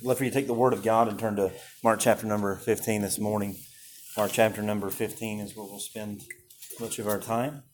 [0.00, 1.52] I'd love for you to take the Word of God and turn to
[1.84, 3.58] Mark chapter number 15 this morning.
[4.16, 6.22] Mark chapter number 15 is where we'll spend
[6.80, 7.64] much of our time.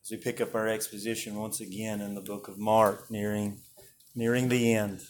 [0.00, 3.62] As we pick up our exposition once again in the book of Mark, nearing,
[4.14, 5.00] nearing the end,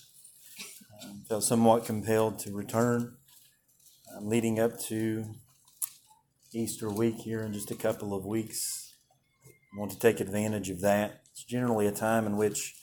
[1.04, 3.18] um, felt somewhat compelled to return,
[4.16, 5.26] um, leading up to
[6.54, 8.94] Easter week here in just a couple of weeks.
[9.44, 11.20] I want to take advantage of that.
[11.32, 12.76] It's generally a time in which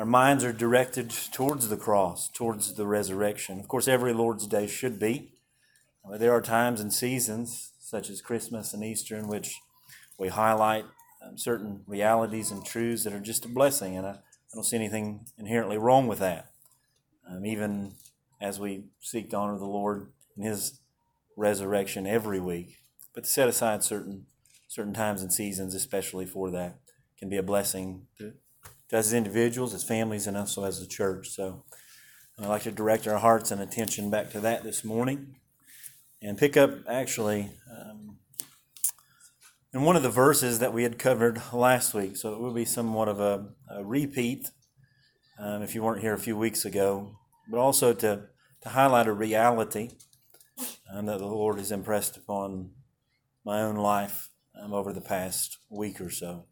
[0.00, 3.60] our minds are directed towards the cross, towards the resurrection.
[3.60, 5.34] Of course, every Lord's Day should be.
[6.16, 9.60] There are times and seasons, such as Christmas and Easter, in which
[10.18, 10.86] we highlight
[11.22, 14.76] um, certain realities and truths that are just a blessing, and I, I don't see
[14.76, 16.50] anything inherently wrong with that.
[17.30, 17.92] Um, even
[18.40, 20.80] as we seek to honor the Lord in His
[21.36, 22.78] resurrection every week,
[23.14, 24.24] but to set aside certain
[24.66, 26.78] certain times and seasons, especially for that,
[27.18, 28.32] can be a blessing to,
[28.92, 31.28] as individuals, as families, and also as a church.
[31.30, 31.64] So
[32.38, 35.36] I'd like to direct our hearts and attention back to that this morning
[36.22, 38.18] and pick up actually um,
[39.72, 42.16] in one of the verses that we had covered last week.
[42.16, 44.50] So it will be somewhat of a, a repeat
[45.38, 47.16] um, if you weren't here a few weeks ago,
[47.50, 48.22] but also to,
[48.62, 49.90] to highlight a reality
[50.92, 52.70] um, that the Lord has impressed upon
[53.44, 56.46] my own life um, over the past week or so.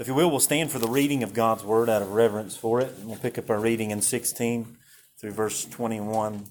[0.00, 2.56] So, if you will, we'll stand for the reading of God's Word out of reverence
[2.56, 2.94] for it.
[2.96, 4.78] And we'll pick up our reading in 16
[5.20, 6.46] through verse 21.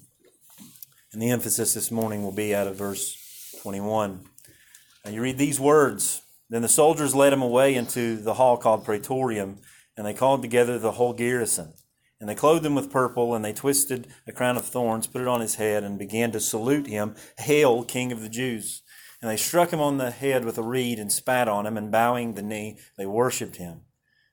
[1.12, 4.20] And the emphasis this morning will be out of verse 21.
[5.04, 8.84] Now you read these words Then the soldiers led him away into the hall called
[8.84, 9.58] Praetorium,
[9.96, 11.72] and they called together the whole garrison.
[12.20, 15.26] And they clothed him with purple, and they twisted a crown of thorns, put it
[15.26, 18.82] on his head, and began to salute him, Hail, King of the Jews!
[19.20, 21.92] And they struck him on the head with a reed, and spat on him, and
[21.92, 23.82] bowing the knee, they worshipped him.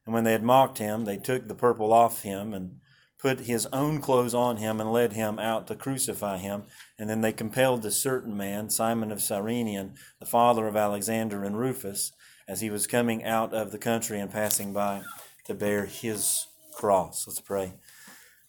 [0.05, 2.79] And when they had mocked him, they took the purple off him, and
[3.19, 6.63] put his own clothes on him and led him out to crucify him.
[6.97, 11.57] And then they compelled a certain man, Simon of Cyrenian, the father of Alexander and
[11.57, 12.11] Rufus,
[12.47, 15.01] as he was coming out of the country and passing by,
[15.45, 16.45] to bear his
[16.75, 17.25] cross.
[17.27, 17.73] Let's pray.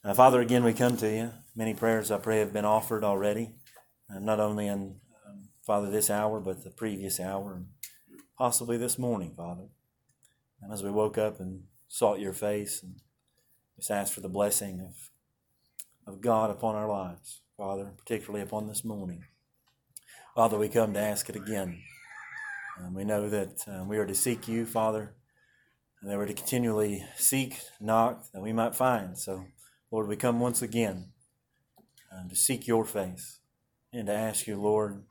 [0.05, 1.31] Uh, Father, again, we come to you.
[1.57, 3.51] Many prayers, I pray, have been offered already,
[4.15, 4.97] uh, not only in,
[5.69, 7.67] Father, this hour, but the previous hour, and
[8.39, 9.67] possibly this morning, Father.
[10.63, 13.03] And as we woke up and sought your face and
[13.77, 15.11] just ask for the blessing of,
[16.11, 19.25] of God upon our lives, Father, particularly upon this morning.
[20.35, 21.83] Father, we come to ask it again.
[22.95, 25.17] We know that um, we are to seek you, Father,
[26.01, 29.19] and that we're to continually seek, knock, that we might find.
[29.19, 29.45] So,
[29.91, 31.11] Lord, we come once again
[32.11, 33.41] um, to seek your face
[33.93, 35.03] and to ask you, Lord,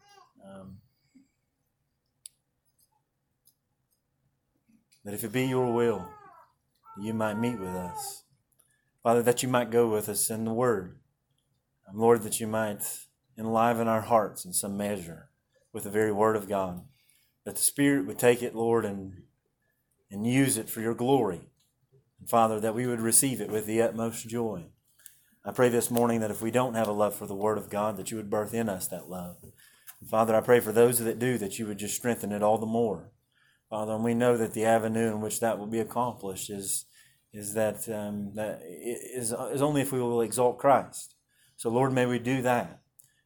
[0.47, 0.77] um,
[5.03, 6.07] that if it be your will,
[6.99, 8.23] you might meet with us.
[9.03, 10.97] Father, that you might go with us in the Word.
[11.87, 12.83] And Lord, that you might
[13.37, 15.29] enliven our hearts in some measure
[15.71, 16.81] with the very Word of God.
[17.45, 19.21] That the Spirit would take it, Lord, and,
[20.11, 21.41] and use it for your glory.
[22.19, 24.65] And Father, that we would receive it with the utmost joy.
[25.45, 27.69] I pray this morning that if we don't have a love for the Word of
[27.69, 29.37] God, that you would birth in us that love.
[30.05, 32.65] Father, I pray for those that do, that you would just strengthen it all the
[32.65, 33.11] more.
[33.69, 36.85] Father, and we know that the avenue in which that will be accomplished is
[37.33, 41.15] is that um, that is, is only if we will exalt Christ.
[41.55, 42.81] So, Lord, may we do that.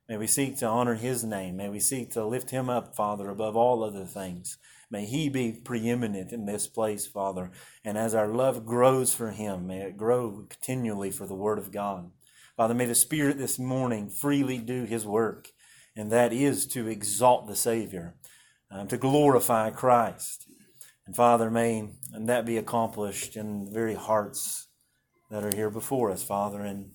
[0.09, 1.55] May we seek to honor His name.
[1.55, 4.57] May we seek to lift Him up, Father, above all other things.
[4.89, 7.51] May He be preeminent in this place, Father.
[7.85, 11.71] And as our love grows for Him, may it grow continually for the Word of
[11.71, 12.11] God.
[12.57, 15.49] Father, may the Spirit this morning freely do His work,
[16.01, 18.15] and that is to exalt the Savior,
[18.71, 20.47] um, to glorify Christ.
[21.05, 24.67] And Father, may and that be accomplished in the very hearts
[25.29, 26.93] that are here before us, Father, and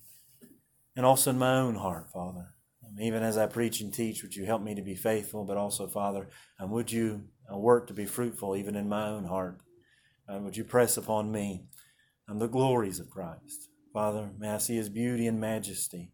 [0.96, 2.54] and also in my own heart, Father.
[2.84, 5.56] Um, even as I preach and teach, would you help me to be faithful, but
[5.56, 6.28] also, Father,
[6.58, 9.60] um, would you uh, work to be fruitful even in my own heart?
[10.28, 11.66] Uh, would you press upon me
[12.28, 13.68] um, the glories of Christ?
[13.92, 16.10] Father, may I see his beauty and majesty.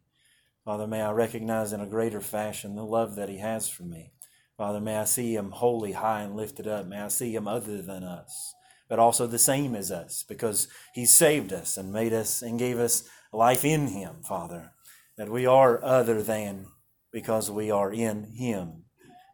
[0.65, 4.13] Father, may I recognize in a greater fashion the love that he has for me.
[4.55, 6.85] Father, may I see him holy, high, and lifted up.
[6.85, 8.53] May I see him other than us,
[8.87, 12.79] but also the same as us, because he saved us and made us and gave
[12.79, 14.71] us life in him, Father,
[15.17, 16.67] that we are other than
[17.11, 18.83] because we are in him.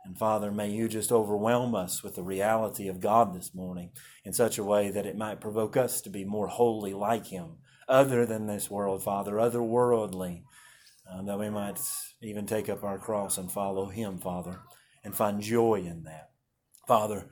[0.05, 3.91] And Father, may you just overwhelm us with the reality of God this morning
[4.25, 7.57] in such a way that it might provoke us to be more holy like him,
[7.87, 10.41] other than this world, Father, otherworldly,
[11.11, 11.79] uh, that we might
[12.21, 14.59] even take up our cross and follow him, Father
[15.03, 16.29] and find joy in that.
[16.87, 17.29] Father,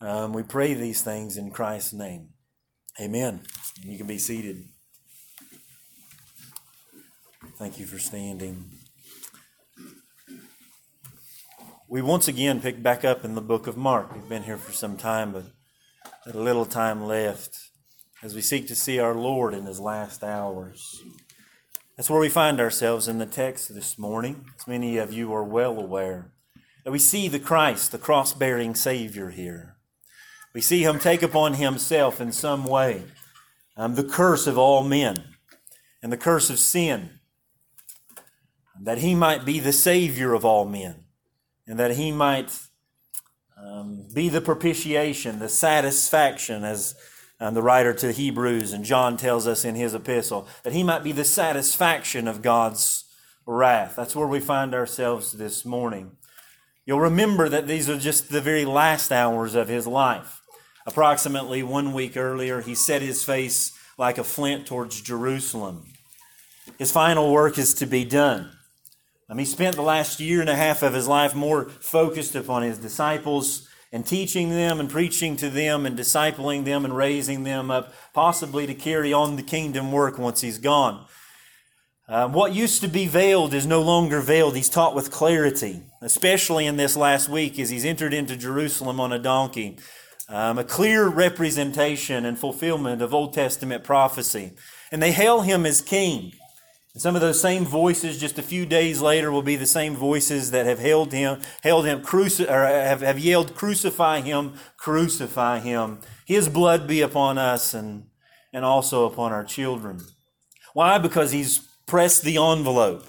[0.00, 2.30] um, we pray these things in Christ's name.
[3.00, 3.42] Amen.
[3.82, 4.64] And you can be seated.
[7.58, 8.70] Thank you for standing.
[11.88, 14.14] We once again pick back up in the book of Mark.
[14.14, 15.44] We've been here for some time, but
[16.26, 17.58] a little time left
[18.22, 21.02] as we seek to see our Lord in his last hours.
[22.00, 25.44] That's where we find ourselves in the text this morning, as many of you are
[25.44, 26.32] well aware.
[26.82, 29.76] That we see the Christ, the cross bearing Savior here.
[30.54, 33.02] We see him take upon himself in some way
[33.76, 35.24] um, the curse of all men
[36.02, 37.20] and the curse of sin
[38.80, 41.04] that he might be the Savior of all men,
[41.66, 42.60] and that he might
[43.62, 46.94] um, be the propitiation, the satisfaction, as
[47.40, 51.02] um, the writer to Hebrews and John tells us in his epistle, that he might
[51.02, 53.04] be the satisfaction of God's
[53.46, 53.96] wrath.
[53.96, 56.12] That's where we find ourselves this morning.
[56.84, 60.42] You'll remember that these are just the very last hours of his life.
[60.86, 65.84] Approximately one week earlier, he set his face like a flint towards Jerusalem.
[66.78, 68.52] His final work is to be done.
[69.36, 72.78] He spent the last year and a half of his life more focused upon his
[72.78, 77.92] disciples and teaching them and preaching to them and discipling them and raising them up,
[78.14, 81.06] possibly to carry on the kingdom work once he's gone.
[82.08, 84.56] Um, what used to be veiled is no longer veiled.
[84.56, 89.12] He's taught with clarity, especially in this last week as he's entered into Jerusalem on
[89.12, 89.78] a donkey.
[90.28, 94.52] Um, a clear representation and fulfillment of Old Testament prophecy.
[94.92, 96.32] And they hail him as king.
[96.94, 99.94] And some of those same voices just a few days later will be the same
[99.94, 105.60] voices that have held him, held him, cruci- or have, have yelled, crucify him, crucify
[105.60, 106.00] him.
[106.26, 108.06] His blood be upon us and,
[108.52, 110.00] and also upon our children.
[110.74, 110.98] Why?
[110.98, 113.06] Because he's pressed the envelope.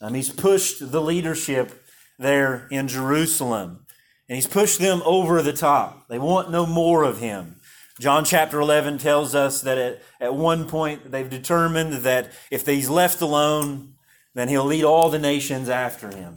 [0.00, 1.84] Um, he's pushed the leadership
[2.18, 3.84] there in Jerusalem.
[4.28, 6.08] And he's pushed them over the top.
[6.08, 7.57] They want no more of him.
[8.00, 12.88] John chapter 11 tells us that at, at one point they've determined that if he's
[12.88, 13.94] left alone,
[14.34, 16.36] then he'll lead all the nations after him.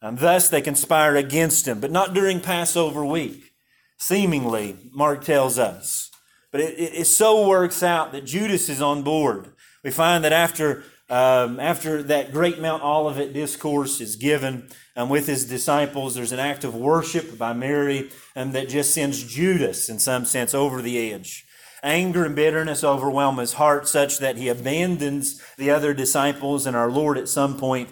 [0.00, 3.52] And thus they conspire against him, but not during Passover week,
[3.98, 6.10] seemingly, Mark tells us.
[6.52, 9.52] But it, it, it so works out that Judas is on board.
[9.82, 15.26] We find that after, um, after that great Mount Olivet discourse is given, um, with
[15.26, 16.14] his disciples.
[16.14, 20.54] There's an act of worship by Mary um, that just sends Judas, in some sense,
[20.54, 21.44] over the edge.
[21.82, 26.90] Anger and bitterness overwhelm his heart such that he abandons the other disciples and our
[26.90, 27.90] Lord at some point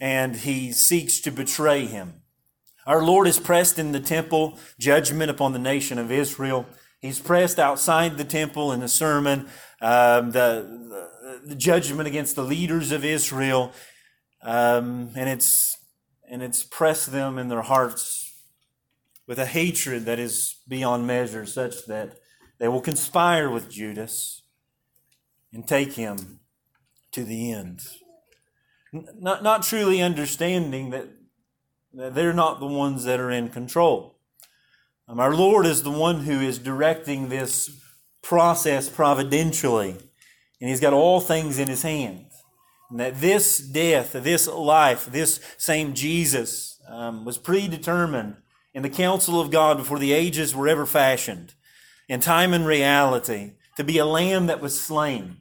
[0.00, 2.22] and he seeks to betray him.
[2.86, 6.66] Our Lord is pressed in the temple, judgment upon the nation of Israel.
[7.00, 9.48] He's pressed outside the temple in the sermon,
[9.80, 11.10] um, the, the,
[11.56, 13.72] judgment against the leaders of Israel.
[14.42, 15.76] Um, and it's
[16.28, 18.34] and it's pressed them in their hearts
[19.26, 22.18] with a hatred that is beyond measure, such that
[22.58, 24.42] they will conspire with Judas
[25.52, 26.40] and take him
[27.12, 27.82] to the end.
[28.92, 31.08] Not, not truly understanding that,
[31.94, 34.18] that they're not the ones that are in control.
[35.08, 37.70] Um, our Lord is the one who is directing this
[38.22, 39.96] process providentially,
[40.60, 42.26] and He's got all things in His hand.
[42.90, 48.36] And that this death, this life, this same Jesus um, was predetermined
[48.72, 51.54] in the counsel of God before the ages were ever fashioned,
[52.08, 55.38] in time and reality, to be a lamb that was slain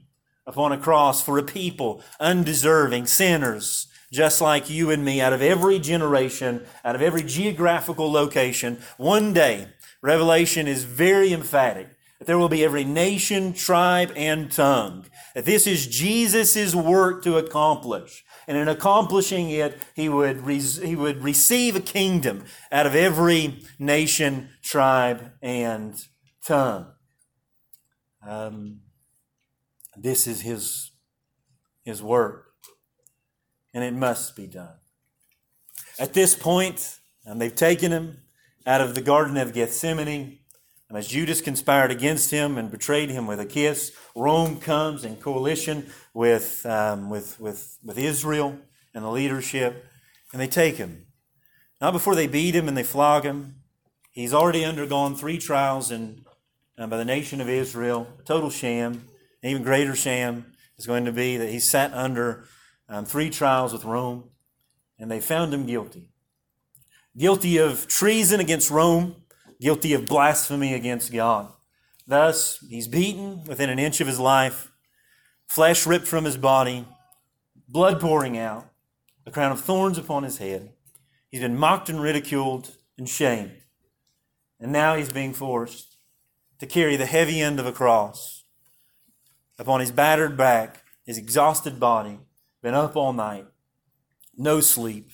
[0.47, 5.41] upon a cross for a people undeserving, sinners, just like you and me, out of
[5.41, 8.79] every generation, out of every geographical location.
[8.97, 9.67] One day,
[10.01, 11.89] Revelation is very emphatic
[12.25, 15.05] there will be every nation, tribe, and tongue.
[15.35, 18.23] This is Jesus' work to accomplish.
[18.47, 24.49] And in accomplishing it, he would, he would receive a kingdom out of every nation,
[24.61, 25.95] tribe, and
[26.45, 26.87] tongue.
[28.25, 28.81] Um,
[29.97, 30.91] this is his,
[31.83, 32.51] his work,
[33.73, 34.75] and it must be done.
[35.99, 38.17] At this point, and they've taken him
[38.65, 40.39] out of the Garden of Gethsemane,
[40.95, 45.87] as Judas conspired against him and betrayed him with a kiss, Rome comes in coalition
[46.13, 48.59] with, um, with, with, with Israel
[48.93, 49.85] and the leadership,
[50.31, 51.07] and they take him.
[51.81, 53.55] Not before they beat him and they flog him.
[54.11, 56.23] He's already undergone three trials in,
[56.77, 59.07] uh, by the nation of Israel, a total sham.
[59.43, 62.45] An even greater sham is going to be that he sat under
[62.87, 64.29] um, three trials with Rome,
[64.97, 66.09] and they found him guilty.
[67.17, 69.15] Guilty of treason against Rome
[69.59, 71.51] guilty of blasphemy against God.
[72.07, 74.71] Thus, he's beaten within an inch of his life,
[75.47, 76.85] flesh ripped from his body,
[77.67, 78.69] blood pouring out,
[79.25, 80.73] a crown of thorns upon his head.
[81.29, 83.61] He's been mocked and ridiculed and shamed.
[84.59, 85.97] And now he's being forced
[86.59, 88.43] to carry the heavy end of a cross
[89.57, 92.19] upon his battered back, his exhausted body,
[92.61, 93.45] been up all night,
[94.37, 95.11] no sleep,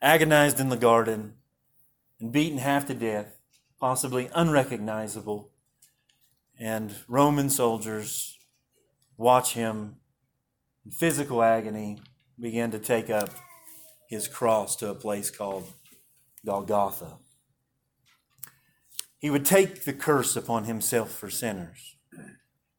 [0.00, 1.34] agonized in the garden,
[2.20, 3.38] and beaten half to death,
[3.82, 5.50] possibly unrecognizable.
[6.56, 8.38] And Roman soldiers
[9.16, 9.96] watch him
[10.84, 11.98] in physical agony
[12.38, 13.30] begin to take up
[14.08, 15.66] his cross to a place called
[16.46, 17.16] Golgotha.
[19.18, 21.96] He would take the curse upon himself for sinners.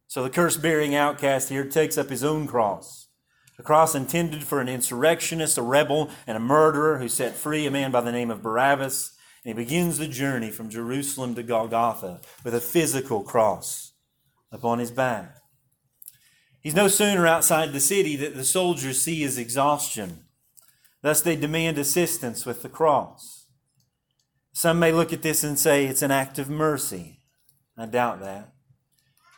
[0.07, 3.09] So the curse bearing outcast here takes up his own cross.
[3.59, 7.71] A cross intended for an insurrectionist, a rebel, and a murderer who set free a
[7.71, 9.12] man by the name of Barabbas.
[9.45, 13.93] And he begins the journey from Jerusalem to Golgotha with a physical cross
[14.51, 15.35] upon his back.
[16.61, 20.25] He's no sooner outside the city that the soldiers see his exhaustion.
[21.01, 23.47] Thus, they demand assistance with the cross.
[24.53, 27.19] Some may look at this and say it's an act of mercy.
[27.77, 28.53] I doubt that.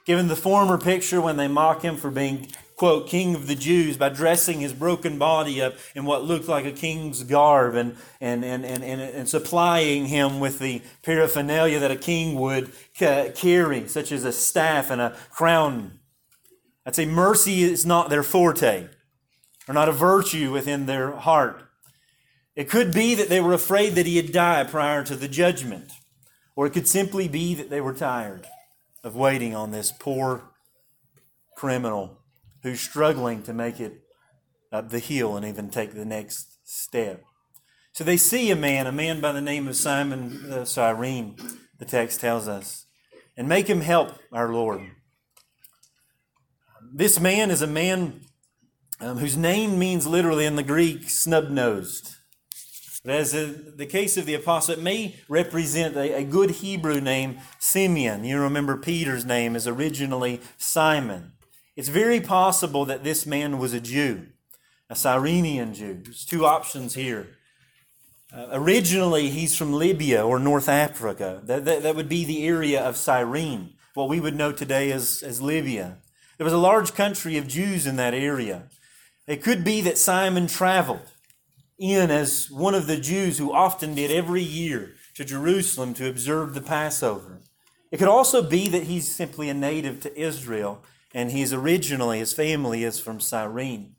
[0.06, 3.98] Given the former picture when they mock him for being, quote, king of the Jews
[3.98, 8.44] by dressing his broken body up in what looked like a king's garb and, and,
[8.44, 14.12] and, and, and, and supplying him with the paraphernalia that a king would carry, such
[14.12, 16.00] as a staff and a crown
[16.86, 18.88] I'd say mercy is not their forte,
[19.68, 21.64] or not a virtue within their heart.
[22.56, 25.92] It could be that they were afraid that he had died prior to the judgment,
[26.56, 28.48] or it could simply be that they were tired
[29.04, 30.44] of waiting on this poor
[31.58, 32.20] criminal
[32.66, 34.02] who's struggling to make it
[34.72, 37.24] up the hill and even take the next step.
[37.94, 41.38] So they see a man, a man by the name of Simon the Cyrene,
[41.78, 42.88] the text tells us,
[43.38, 44.82] and make him help our Lord.
[46.92, 48.22] This man is a man
[49.00, 52.16] um, whose name means literally in the Greek snub nosed.
[53.04, 57.00] But as in the case of the apostle, it may represent a, a good Hebrew
[57.00, 58.24] name, Simeon.
[58.24, 61.34] You remember Peter's name is originally Simon.
[61.76, 64.28] It's very possible that this man was a Jew,
[64.90, 66.02] a Cyrenian Jew.
[66.04, 67.28] There's two options here.
[68.34, 71.42] Uh, originally, he's from Libya or North Africa.
[71.44, 75.22] That, that, that would be the area of Cyrene, what we would know today as,
[75.22, 75.98] as Libya.
[76.38, 78.64] There was a large country of Jews in that area.
[79.28, 81.12] It could be that Simon traveled
[81.78, 86.54] in as one of the Jews who often did every year to Jerusalem to observe
[86.54, 87.42] the Passover.
[87.92, 90.84] It could also be that he's simply a native to Israel
[91.16, 93.96] and he's originally, his family is from Cyrene.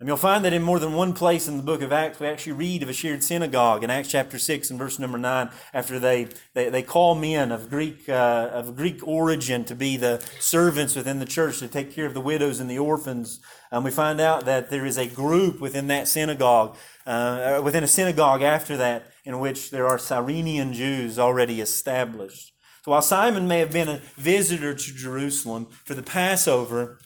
[0.00, 2.26] And you'll find that in more than one place in the book of Acts, we
[2.26, 5.98] actually read of a shared synagogue in Acts chapter 6 and verse number 9, after
[5.98, 10.96] they, they, they call men of Greek, uh, of Greek origin to be the servants
[10.96, 13.38] within the church to take care of the widows and the orphans.
[13.70, 17.88] And we find out that there is a group within that synagogue, uh, within a
[17.88, 22.52] synagogue after that, in which there are Cyrenian Jews already established.
[22.86, 27.00] So while Simon may have been a visitor to Jerusalem for the Passover,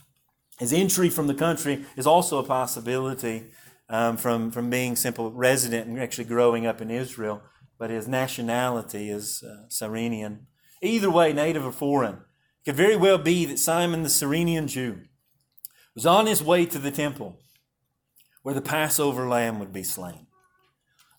[0.58, 3.46] his entry from the country is also a possibility
[3.88, 7.40] um, from, from being simple resident and actually growing up in Israel,
[7.78, 10.48] but his nationality is uh, Cyrenian.
[10.82, 12.16] Either way, native or foreign.
[12.16, 15.04] It could very well be that Simon the Cyrenian Jew
[15.94, 17.40] was on his way to the temple
[18.42, 20.26] where the Passover lamb would be slain.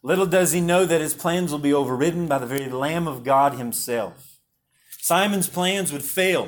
[0.04, 3.24] Little does he know that his plans will be overridden by the very Lamb of
[3.24, 4.31] God himself.
[5.02, 6.48] Simon's plans would fail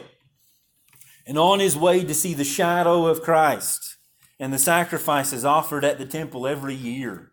[1.25, 3.97] and on his way to see the shadow of Christ
[4.39, 7.31] and the sacrifices offered at the temple every year.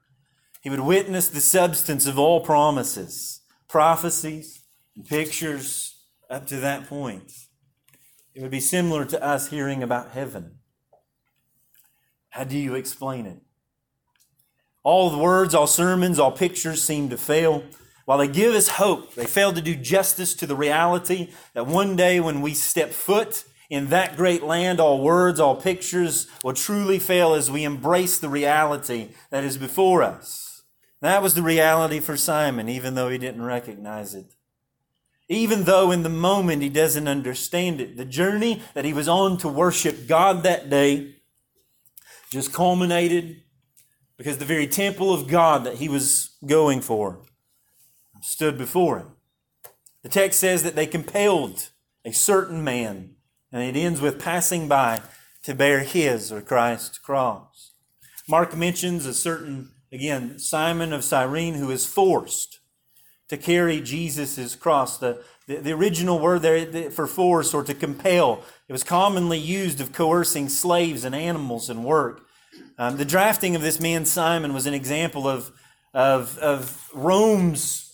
[0.62, 4.64] He would witness the substance of all promises, prophecies,
[4.96, 7.30] and pictures up to that point.
[8.34, 10.60] It would be similar to us hearing about heaven.
[12.30, 13.40] How do you explain it?
[14.82, 17.64] All the words, all sermons, all pictures seem to fail.
[18.10, 21.94] While they give us hope, they fail to do justice to the reality that one
[21.94, 26.98] day when we step foot in that great land, all words, all pictures will truly
[26.98, 30.64] fail as we embrace the reality that is before us.
[31.00, 34.34] That was the reality for Simon, even though he didn't recognize it.
[35.28, 37.96] Even though in the moment he doesn't understand it.
[37.96, 41.14] The journey that he was on to worship God that day
[42.32, 43.42] just culminated
[44.16, 47.20] because the very temple of God that he was going for
[48.22, 49.12] stood before him.
[50.02, 51.70] The text says that they compelled
[52.04, 53.16] a certain man
[53.52, 55.00] and it ends with passing by
[55.42, 57.72] to bear his or Christ's cross.
[58.28, 62.60] Mark mentions a certain, again, Simon of Cyrene who is forced
[63.28, 64.98] to carry Jesus' cross.
[64.98, 69.80] The, the, the, original word there for force or to compel, it was commonly used
[69.80, 72.22] of coercing slaves and animals in work.
[72.78, 75.52] Um, the drafting of this man Simon was an example of,
[75.92, 77.89] of, of Rome's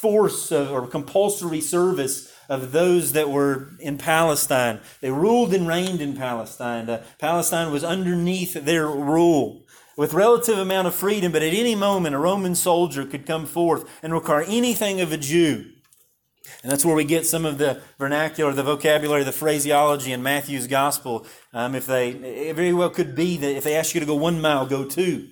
[0.00, 4.80] force of, or compulsory service of those that were in Palestine.
[5.00, 6.88] They ruled and reigned in Palestine.
[6.88, 9.66] Uh, Palestine was underneath their rule
[9.98, 13.88] with relative amount of freedom, but at any moment a Roman soldier could come forth
[14.02, 15.66] and require anything of a Jew.
[16.62, 20.66] And that's where we get some of the vernacular, the vocabulary, the phraseology in Matthew's
[20.66, 21.26] gospel.
[21.52, 24.14] Um, if they, it very well could be that if they ask you to go
[24.14, 25.28] one mile, go two.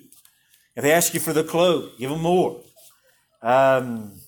[0.75, 2.61] If they ask you for the cloak, give them more.
[3.41, 4.18] Um,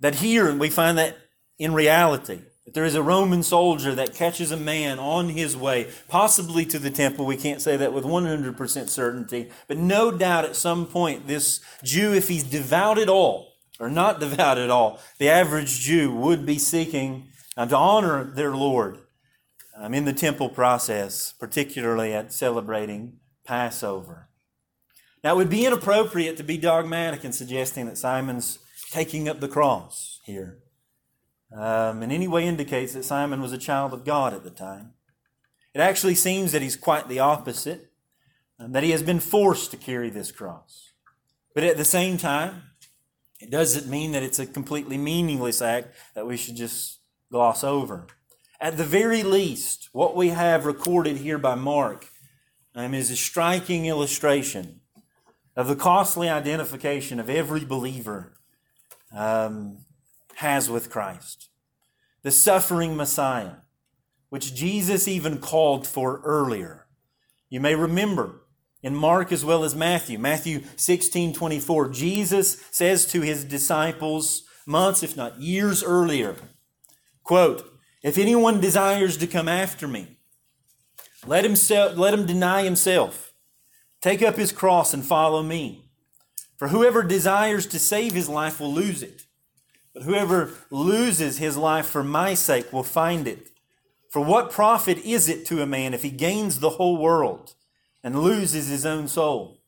[0.00, 1.16] that here we find that
[1.58, 5.88] in reality, that there is a Roman soldier that catches a man on his way,
[6.08, 7.26] possibly to the temple.
[7.26, 12.14] We can't say that with 100% certainty, but no doubt at some point, this Jew,
[12.14, 16.58] if he's devout at all, or not devout at all, the average Jew would be
[16.58, 18.98] seeking uh, to honor their Lord
[19.76, 24.28] um, in the temple process, particularly at celebrating Passover.
[25.22, 28.58] Now, it would be inappropriate to be dogmatic in suggesting that Simon's
[28.90, 30.58] taking up the cross here
[31.56, 34.92] um, in any way indicates that Simon was a child of God at the time.
[35.74, 37.90] It actually seems that he's quite the opposite,
[38.58, 40.92] that he has been forced to carry this cross.
[41.54, 42.62] But at the same time,
[43.40, 48.06] it doesn't mean that it's a completely meaningless act that we should just gloss over.
[48.60, 52.08] At the very least, what we have recorded here by Mark
[52.74, 54.80] um, is a striking illustration
[55.56, 58.34] of the costly identification of every believer
[59.14, 59.78] um,
[60.36, 61.48] has with Christ.
[62.22, 63.56] The suffering Messiah,
[64.28, 66.86] which Jesus even called for earlier.
[67.48, 68.42] You may remember
[68.82, 75.02] in Mark as well as Matthew, Matthew 16 24, Jesus says to his disciples months,
[75.02, 76.36] if not years earlier,
[77.24, 77.70] quote,
[78.02, 80.18] If anyone desires to come after me,
[81.26, 81.54] let him,
[81.98, 83.34] let him deny himself,
[84.00, 85.89] take up his cross, and follow me.
[86.60, 89.22] For whoever desires to save his life will lose it.
[89.94, 93.48] But whoever loses his life for my sake will find it.
[94.10, 97.54] For what profit is it to a man if he gains the whole world
[98.04, 99.62] and loses his own soul?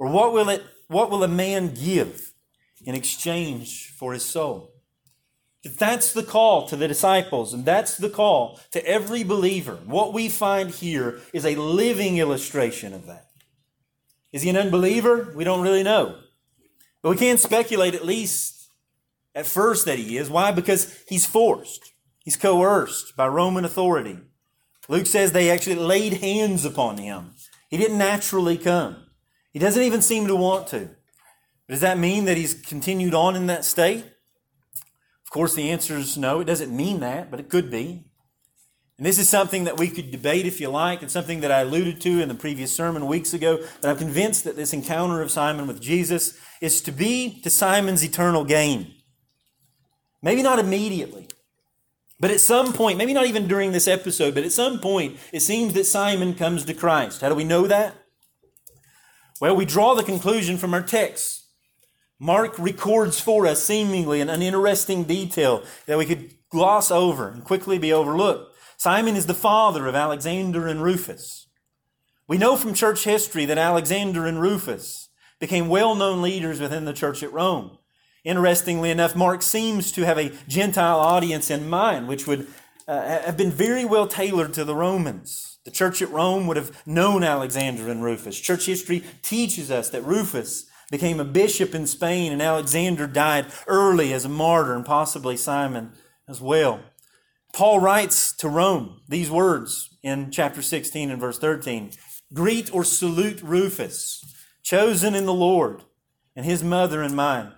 [0.00, 2.32] Or what will it what will a man give
[2.84, 4.72] in exchange for his soul?
[5.62, 9.78] That's the call to the disciples, and that's the call to every believer.
[9.86, 13.28] What we find here is a living illustration of that.
[14.32, 15.32] Is he an unbeliever?
[15.36, 16.18] We don't really know.
[17.02, 18.70] But we can speculate at least
[19.34, 20.30] at first that he is.
[20.30, 20.52] Why?
[20.52, 21.92] Because he's forced.
[22.24, 24.18] He's coerced by Roman authority.
[24.88, 27.34] Luke says they actually laid hands upon him.
[27.68, 29.06] He didn't naturally come.
[29.52, 30.90] He doesn't even seem to want to.
[31.68, 34.04] Does that mean that he's continued on in that state?
[34.04, 36.40] Of course, the answer is no.
[36.40, 38.04] It doesn't mean that, but it could be.
[39.02, 41.62] And this is something that we could debate if you like, and something that I
[41.62, 43.58] alluded to in the previous sermon weeks ago.
[43.80, 48.04] But I'm convinced that this encounter of Simon with Jesus is to be to Simon's
[48.04, 48.94] eternal gain.
[50.22, 51.26] Maybe not immediately,
[52.20, 55.40] but at some point, maybe not even during this episode, but at some point, it
[55.40, 57.22] seems that Simon comes to Christ.
[57.22, 57.96] How do we know that?
[59.40, 61.48] Well, we draw the conclusion from our text.
[62.20, 67.78] Mark records for us seemingly an uninteresting detail that we could gloss over and quickly
[67.78, 68.50] be overlooked.
[68.82, 71.46] Simon is the father of Alexander and Rufus.
[72.26, 76.92] We know from church history that Alexander and Rufus became well known leaders within the
[76.92, 77.78] church at Rome.
[78.24, 82.48] Interestingly enough, Mark seems to have a Gentile audience in mind, which would
[82.88, 85.60] uh, have been very well tailored to the Romans.
[85.64, 88.40] The church at Rome would have known Alexander and Rufus.
[88.40, 94.12] Church history teaches us that Rufus became a bishop in Spain and Alexander died early
[94.12, 95.92] as a martyr, and possibly Simon
[96.26, 96.80] as well.
[97.52, 101.92] Paul writes to Rome these words in chapter 16 and verse 13
[102.32, 104.24] Greet or salute Rufus,
[104.62, 105.82] chosen in the Lord,
[106.34, 107.52] and his mother and mine.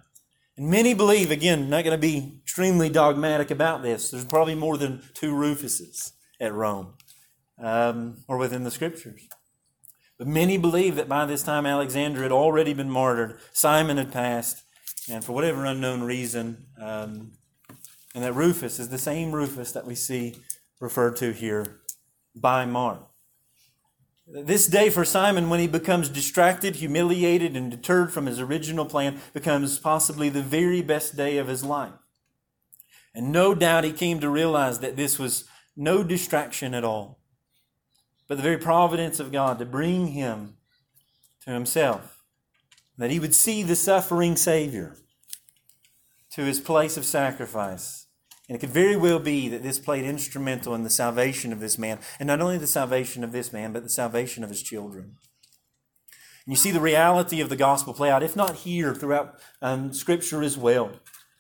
[0.57, 4.77] And many believe, again, not going to be extremely dogmatic about this, there's probably more
[4.77, 6.95] than two Rufuses at Rome
[7.59, 9.29] um, or within the scriptures.
[10.19, 14.63] But many believe that by this time Alexander had already been martyred, Simon had passed,
[15.09, 17.33] and for whatever unknown reason, um,
[18.15, 20.37] and that Rufus is the same Rufus that we see
[20.81, 21.81] referred to here
[22.35, 23.01] by Mark.
[24.27, 29.21] This day for Simon, when he becomes distracted, humiliated, and deterred from his original plan,
[29.35, 31.93] becomes possibly the very best day of his life.
[33.15, 35.45] And no doubt he came to realize that this was
[35.77, 37.19] no distraction at all,
[38.27, 40.57] but the very providence of God to bring him
[41.45, 42.25] to himself,
[42.97, 44.97] that he would see the suffering Savior
[46.33, 48.04] to his place of sacrifice
[48.49, 51.79] and it could very well be that this played instrumental in the salvation of this
[51.79, 55.17] man, and not only the salvation of this man, but the salvation of his children.
[56.47, 59.95] And you see the reality of the gospel play out, if not here, throughout um,
[59.95, 60.93] Scripture as well.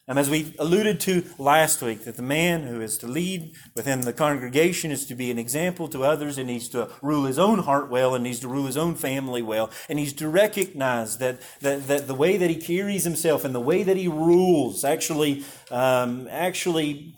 [0.07, 4.03] Um, as we alluded to last week, that the man who is to lead within
[4.03, 7.61] the congregation is to be an example to others and needs to rule his own
[7.61, 9.71] heart well and needs to rule his own family well.
[9.89, 13.61] And he's to recognize that, that, that the way that he carries himself and the
[13.61, 17.15] way that he rules actually, um, actually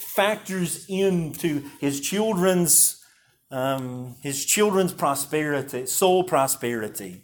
[0.00, 3.00] factors into his children's,
[3.52, 7.22] um, his children's prosperity, soul prosperity.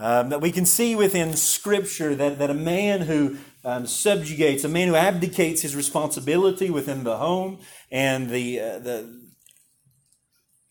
[0.00, 3.36] Um, that we can see within Scripture that, that a man who
[3.68, 7.58] um, subjugates, a man who abdicates his responsibility within the home
[7.92, 9.28] and the, uh, the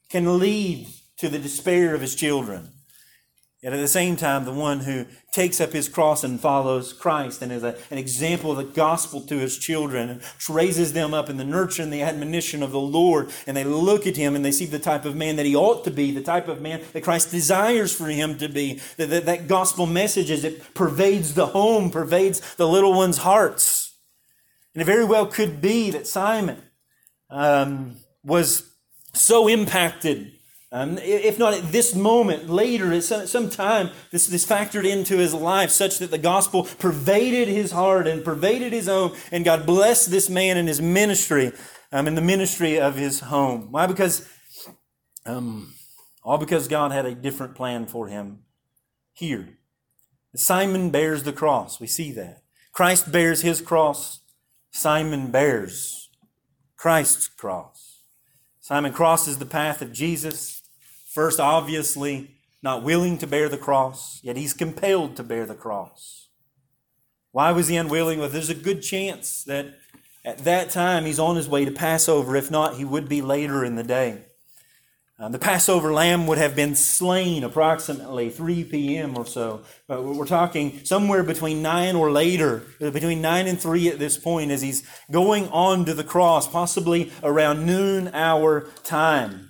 [0.10, 2.72] can lead to the despair of his children.
[3.64, 7.42] Yet at the same time, the one who takes up his cross and follows Christ
[7.42, 11.28] and is a, an example of the gospel to his children and raises them up
[11.28, 13.32] in the nurture and the admonition of the Lord.
[13.48, 15.84] And they look at him and they see the type of man that he ought
[15.86, 18.80] to be, the type of man that Christ desires for him to be.
[18.98, 23.96] That, that, that gospel message as it pervades the home, pervades the little one's hearts.
[24.76, 26.62] And it very well could be that Simon
[27.32, 28.72] um, was
[29.14, 30.37] so impacted
[30.78, 35.18] um, if not at this moment, later, at some, some time, this, this factored into
[35.18, 39.66] his life such that the gospel pervaded his heart and pervaded his home, and God
[39.66, 41.52] blessed this man in his ministry,
[41.92, 43.72] um, in the ministry of his home.
[43.72, 43.88] Why?
[43.88, 44.30] Because,
[45.26, 45.74] um,
[46.24, 48.44] all because God had a different plan for him
[49.14, 49.58] here.
[50.36, 51.80] Simon bears the cross.
[51.80, 52.44] We see that.
[52.72, 54.20] Christ bears his cross.
[54.70, 56.12] Simon bears
[56.76, 58.04] Christ's cross.
[58.60, 60.57] Simon crosses the path of Jesus.
[61.18, 62.30] First, obviously,
[62.62, 66.28] not willing to bear the cross, yet he's compelled to bear the cross.
[67.32, 68.20] Why was he unwilling?
[68.20, 69.80] Well, there's a good chance that
[70.24, 72.36] at that time he's on his way to Passover.
[72.36, 74.26] If not, he would be later in the day.
[75.18, 79.18] Um, the Passover lamb would have been slain approximately 3 p.m.
[79.18, 79.64] or so.
[79.88, 84.52] But we're talking somewhere between 9 or later, between 9 and 3 at this point,
[84.52, 89.47] as he's going on to the cross, possibly around noon hour time.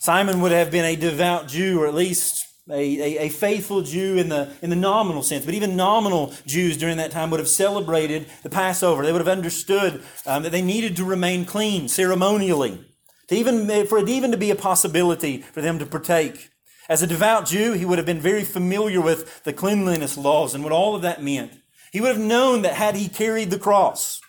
[0.00, 4.16] Simon would have been a devout Jew, or at least a, a, a, faithful Jew
[4.18, 5.44] in the, in the nominal sense.
[5.44, 9.04] But even nominal Jews during that time would have celebrated the Passover.
[9.04, 12.84] They would have understood um, that they needed to remain clean ceremonially,
[13.28, 16.50] to even, for it even to be a possibility for them to partake.
[16.88, 20.62] As a devout Jew, he would have been very familiar with the cleanliness laws and
[20.62, 21.52] what all of that meant.
[21.92, 24.20] He would have known that had he carried the cross,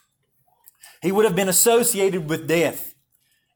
[1.02, 2.89] he would have been associated with death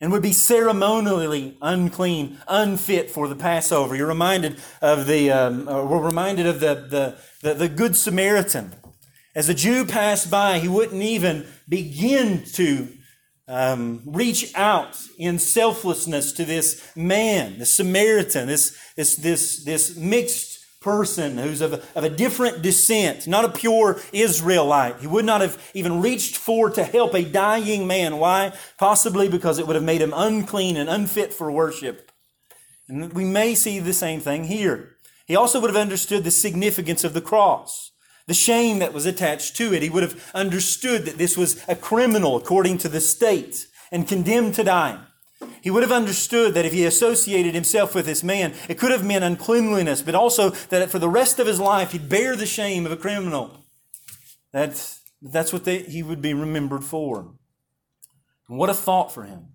[0.04, 3.96] and would be ceremonially unclean, unfit for the Passover.
[3.96, 8.74] You're reminded of the, um, we're reminded of the, the, the, the Good Samaritan.
[9.34, 12.90] As a Jew passed by, he wouldn't even begin to
[13.48, 20.53] um, reach out in selflessness to this man, the Samaritan, this, this, this, this mixed
[20.84, 25.00] person who's of a, of a different descent, not a pure Israelite.
[25.00, 28.18] He would not have even reached for to help a dying man.
[28.18, 28.52] Why?
[28.78, 32.12] Possibly because it would have made him unclean and unfit for worship.
[32.88, 34.98] And we may see the same thing here.
[35.26, 37.92] He also would have understood the significance of the cross,
[38.28, 39.82] the shame that was attached to it.
[39.82, 44.56] He would have understood that this was a criminal according to the state and condemned
[44.56, 45.00] to die.
[45.62, 49.06] He would have understood that if he associated himself with this man, it could have
[49.06, 52.86] meant uncleanliness, but also that for the rest of his life he'd bear the shame
[52.86, 53.66] of a criminal.
[54.52, 57.34] That's, that's what they, he would be remembered for.
[58.50, 59.48] And what a thought for him.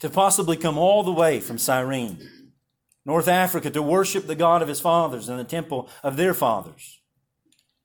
[0.00, 2.18] To possibly come all the way from Cyrene,
[3.04, 6.97] North Africa, to worship the God of his fathers in the temple of their fathers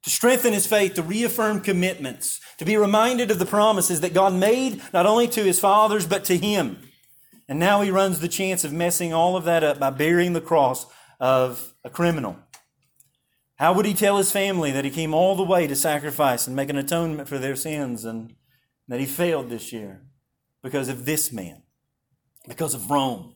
[0.04, 4.34] to strengthen his faith, to reaffirm commitments, to be reminded of the promises that God
[4.34, 6.78] made not only to his fathers, but to him.
[7.48, 10.42] And now he runs the chance of messing all of that up by bearing the
[10.42, 10.86] cross
[11.20, 12.38] of a criminal.
[13.56, 16.56] How would he tell his family that he came all the way to sacrifice and
[16.56, 18.36] make an atonement for their sins and
[18.88, 20.02] that he failed this year
[20.62, 21.64] because of this man,
[22.48, 23.36] because of Rome?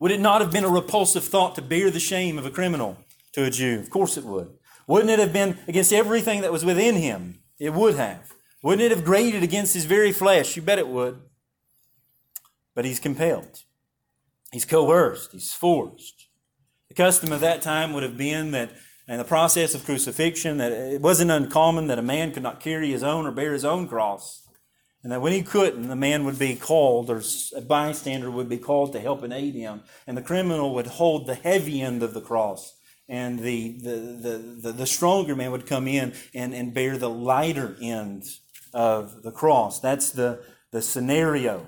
[0.00, 2.98] Would it not have been a repulsive thought to bear the shame of a criminal
[3.32, 3.80] to a Jew?
[3.80, 4.57] Of course it would.
[4.88, 7.40] Wouldn't it have been against everything that was within him?
[7.60, 8.32] It would have.
[8.62, 10.56] Wouldn't it have grated against his very flesh?
[10.56, 11.20] You bet it would.
[12.74, 13.64] But he's compelled.
[14.50, 15.32] He's coerced.
[15.32, 16.28] He's forced.
[16.88, 18.70] The custom of that time would have been that
[19.06, 22.90] in the process of crucifixion, that it wasn't uncommon that a man could not carry
[22.90, 24.48] his own or bear his own cross.
[25.02, 27.22] And that when he couldn't, the man would be called, or
[27.54, 29.82] a bystander would be called to help and aid him.
[30.06, 32.77] And the criminal would hold the heavy end of the cross
[33.08, 37.08] and the, the, the, the, the stronger man would come in and, and bear the
[37.10, 38.24] lighter end
[38.74, 39.80] of the cross.
[39.80, 41.66] That's the, the scenario.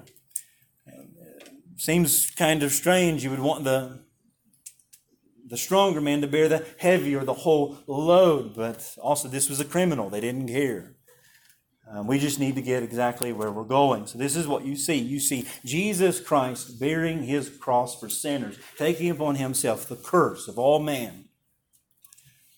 [1.77, 3.25] Seems kind of strange.
[3.25, 4.01] You would want the
[5.51, 8.55] the stronger man to bear the heavier, the whole load.
[8.55, 10.09] But also, this was a criminal.
[10.09, 10.95] They didn't care.
[11.91, 14.07] Um, we just need to get exactly where we're going.
[14.07, 14.95] So, this is what you see.
[14.95, 20.57] You see Jesus Christ bearing his cross for sinners, taking upon himself the curse of
[20.57, 21.25] all man.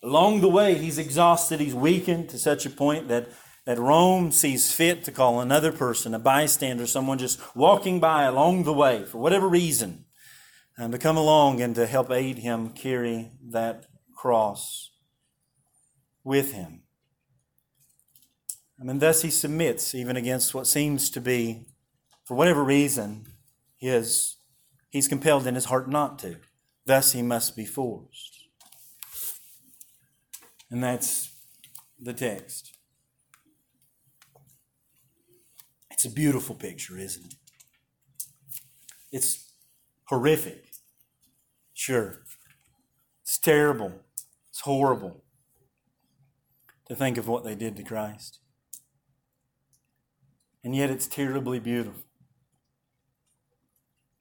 [0.03, 3.29] Along the way, he's exhausted, he's weakened to such a point that,
[3.67, 8.65] that Rome sees fit to call another person, a bystander, someone just walking by along
[8.65, 10.07] the way for whatever reason,
[10.77, 13.87] and to come along and to help aid him carry that
[14.17, 14.91] cross
[16.25, 16.83] with him.
[18.81, 21.69] I mean, thus he submits even against what seems to be,
[22.25, 23.27] for whatever reason,
[23.77, 24.37] his,
[24.91, 26.39] he's compelled in his heart not to.
[26.87, 28.32] Thus he must be forced.
[30.73, 31.31] And that's
[32.01, 32.73] the text.
[35.91, 37.35] It's a beautiful picture, isn't it?
[39.13, 39.53] It's
[40.07, 40.71] horrific.
[41.75, 42.23] Sure.
[43.21, 44.01] It's terrible.
[44.49, 45.23] It's horrible
[46.89, 48.39] to think of what they did to Christ.
[50.65, 52.01] And yet it's terribly beautiful.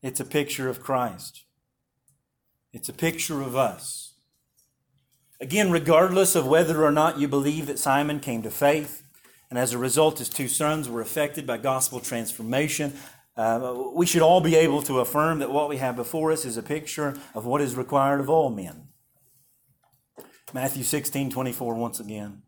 [0.01, 1.45] It's a picture of Christ.
[2.73, 4.10] It's a picture of us.
[5.41, 9.03] Again, regardless of whether or not you believe that Simon came to faith,
[9.49, 12.93] and as a result, his two sons were affected by gospel transformation,
[13.35, 16.57] uh, we should all be able to affirm that what we have before us is
[16.57, 18.89] a picture of what is required of all men.
[20.53, 22.43] Matthew 16, 24, once again.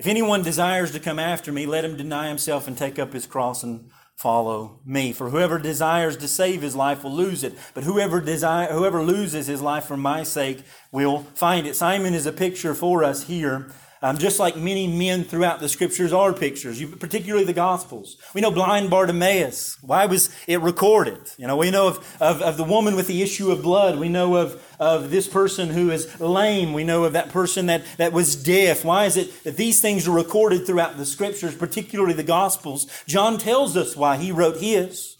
[0.00, 3.24] If anyone desires to come after me, let him deny himself and take up his
[3.24, 5.12] cross and follow me.
[5.12, 9.46] For whoever desires to save his life will lose it, but whoever desire, whoever loses
[9.46, 11.76] his life for my sake will find it.
[11.76, 13.72] Simon is a picture for us here
[14.02, 18.16] um, just like many men throughout the scriptures are pictures, particularly the Gospels.
[18.34, 19.78] We know blind Bartimaeus.
[19.80, 21.20] Why was it recorded?
[21.38, 24.00] You know, we know of, of, of the woman with the issue of blood.
[24.00, 26.72] We know of, of this person who is lame.
[26.72, 28.84] We know of that person that, that was deaf.
[28.84, 32.88] Why is it that these things are recorded throughout the scriptures, particularly the Gospels?
[33.06, 35.16] John tells us why he wrote his.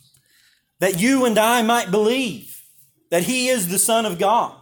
[0.81, 2.62] That you and I might believe
[3.11, 4.62] that he is the Son of God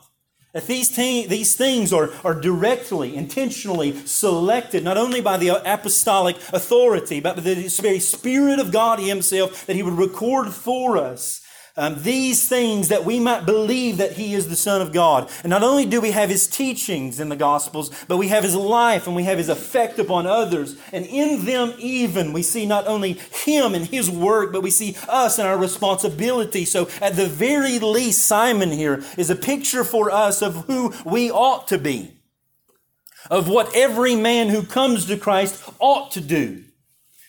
[0.53, 6.37] that these, te- these things are, are directly, intentionally selected, not only by the apostolic
[6.53, 11.40] authority, but by the very Spirit of God Himself that He would record for us
[11.77, 15.31] um, these things that we might believe that he is the Son of God.
[15.43, 18.57] And not only do we have his teachings in the Gospels, but we have his
[18.57, 20.77] life and we have his effect upon others.
[20.93, 24.97] And in them, even, we see not only him and his work, but we see
[25.09, 26.65] us and our responsibility.
[26.65, 31.31] So, at the very least, Simon here is a picture for us of who we
[31.31, 32.21] ought to be,
[33.31, 36.65] of what every man who comes to Christ ought to do.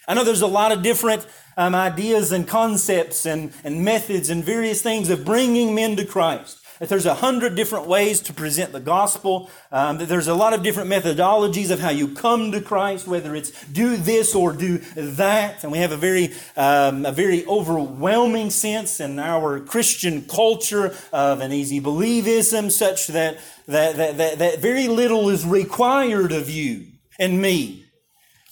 [0.08, 1.26] I know there's a lot of different
[1.58, 6.58] um, ideas and concepts and, and methods and various things of bringing men to Christ.
[6.80, 9.52] That there's a hundred different ways to present the gospel.
[9.72, 13.36] Um, that there's a lot of different methodologies of how you come to Christ, whether
[13.36, 15.62] it's do this or do that.
[15.62, 21.42] And we have a very, um, a very overwhelming sense in our Christian culture of
[21.42, 23.38] an easy believism, such that,
[23.68, 26.88] that, that, that, that very little is required of you
[27.20, 27.81] and me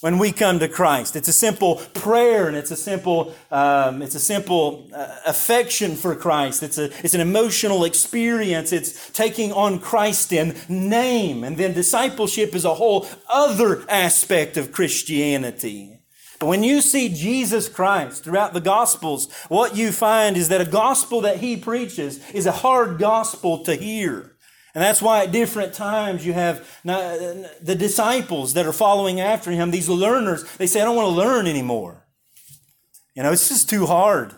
[0.01, 1.15] when we come to Christ.
[1.15, 6.15] It's a simple prayer and it's a simple, um, it's a simple uh, affection for
[6.15, 6.63] Christ.
[6.63, 8.71] It's, a, it's an emotional experience.
[8.71, 11.43] It's taking on Christ in name.
[11.43, 15.99] And then discipleship is a whole other aspect of Christianity.
[16.39, 20.65] But when you see Jesus Christ throughout the Gospels, what you find is that a
[20.65, 24.37] gospel that he preaches is a hard gospel to hear.
[24.75, 29.71] And that's why at different times you have the disciples that are following after him,
[29.71, 32.05] these learners, they say, I don't want to learn anymore.
[33.15, 34.35] You know, it's just too hard.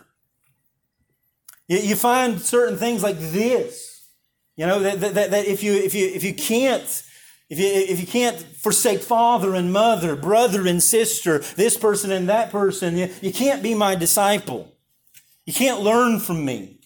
[1.68, 3.92] You find certain things like this.
[4.56, 6.82] You know, that, that, that if, you, if, you, if you can't,
[7.48, 12.28] if you, if you can't forsake father and mother, brother and sister, this person and
[12.28, 14.72] that person, you, you can't be my disciple.
[15.46, 16.80] You can't learn from me.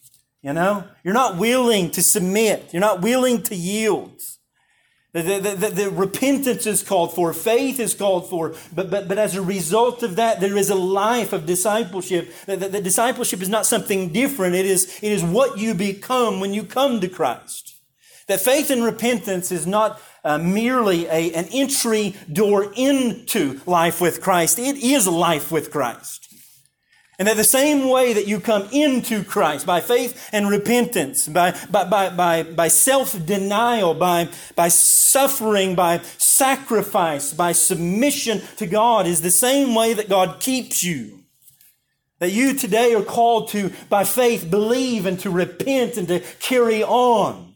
[0.47, 2.69] You know, you're not willing to submit.
[2.71, 4.21] You're not willing to yield.
[5.11, 9.17] The, the, the, the, repentance is called for, faith is called for, but, but, but
[9.17, 12.31] as a result of that, there is a life of discipleship.
[12.45, 16.39] The, the, the discipleship is not something different, it is, it is what you become
[16.39, 17.81] when you come to Christ.
[18.27, 24.21] That faith and repentance is not uh, merely a, an entry door into life with
[24.21, 26.26] Christ, it is life with Christ.
[27.19, 31.57] And that the same way that you come into Christ by faith and repentance, by,
[31.69, 39.21] by, by, by, by self-denial, by, by suffering, by sacrifice, by submission to God is
[39.21, 41.23] the same way that God keeps you.
[42.19, 46.83] That you today are called to, by faith, believe and to repent and to carry
[46.83, 47.46] on.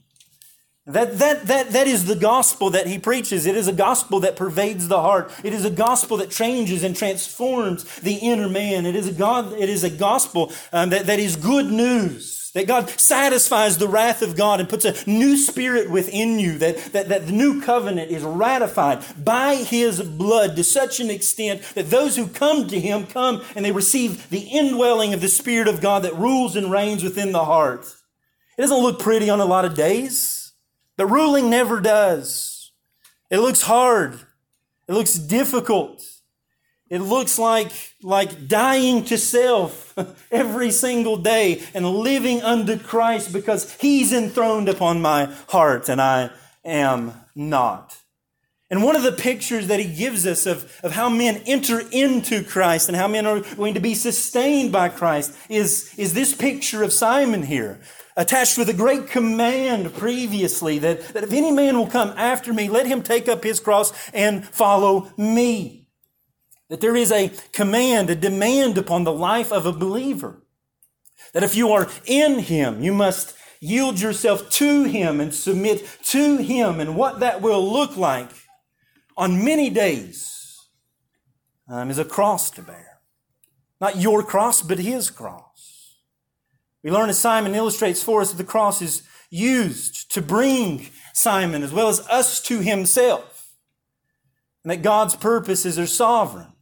[0.87, 3.45] That, that, that, that is the gospel that he preaches.
[3.45, 5.31] It is a gospel that pervades the heart.
[5.43, 8.87] It is a gospel that changes and transforms the inner man.
[8.87, 12.49] It is a, God, it is a gospel um, that, that is good news.
[12.53, 16.57] That God satisfies the wrath of God and puts a new spirit within you.
[16.57, 21.61] That, that, that the new covenant is ratified by His blood to such an extent
[21.75, 25.69] that those who come to Him come and they receive the indwelling of the Spirit
[25.69, 27.85] of God that rules and reigns within the heart.
[28.57, 30.40] It doesn't look pretty on a lot of days.
[30.97, 32.71] The ruling never does.
[33.29, 34.19] It looks hard.
[34.87, 36.03] It looks difficult.
[36.89, 37.71] It looks like,
[38.03, 39.97] like dying to self
[40.31, 46.31] every single day and living under Christ because He's enthroned upon my heart and I
[46.65, 48.00] am not.
[48.71, 52.41] And one of the pictures that he gives us of, of how men enter into
[52.41, 56.81] Christ and how men are going to be sustained by Christ is, is this picture
[56.81, 57.81] of Simon here
[58.15, 62.69] attached with a great command previously that, that if any man will come after me,
[62.69, 65.89] let him take up his cross and follow me.
[66.69, 70.43] That there is a command, a demand upon the life of a believer.
[71.33, 76.37] That if you are in him, you must yield yourself to him and submit to
[76.37, 78.29] him and what that will look like
[79.17, 80.59] on many days
[81.67, 82.99] um, is a cross to bear.
[83.79, 85.97] Not your cross, but his cross.
[86.83, 91.63] We learn as Simon illustrates for us that the cross is used to bring Simon
[91.63, 93.53] as well as us to himself.
[94.63, 96.53] And that God's purposes are sovereign.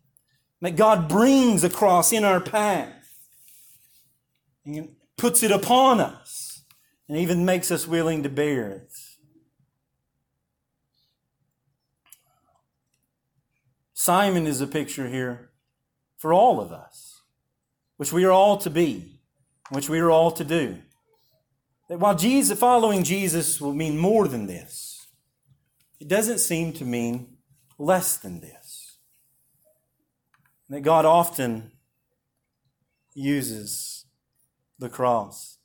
[0.61, 2.93] That God brings a cross in our path
[4.65, 6.63] and puts it upon us
[7.07, 8.93] and even makes us willing to bear it.
[14.09, 15.51] Simon is a picture here
[16.17, 17.21] for all of us,
[17.97, 19.19] which we are all to be
[19.69, 20.79] which we are all to do.
[21.89, 25.05] That while Jesus, following Jesus will mean more than this,
[25.99, 27.37] it doesn't seem to mean
[27.77, 28.97] less than this.
[30.69, 31.69] That God often
[33.13, 34.07] uses
[34.79, 35.59] the cross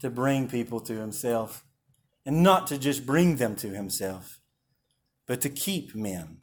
[0.00, 1.64] to bring people to Himself,
[2.26, 4.38] and not to just bring them to Himself,
[5.24, 6.40] but to keep men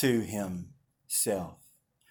[0.00, 1.56] to Himself.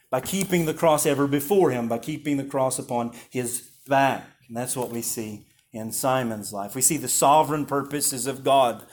[0.10, 4.24] By keeping the cross ever before Him, by keeping the cross upon His back.
[4.48, 6.76] And that's what we see in Simon's life.
[6.76, 8.86] We see the sovereign purposes of God.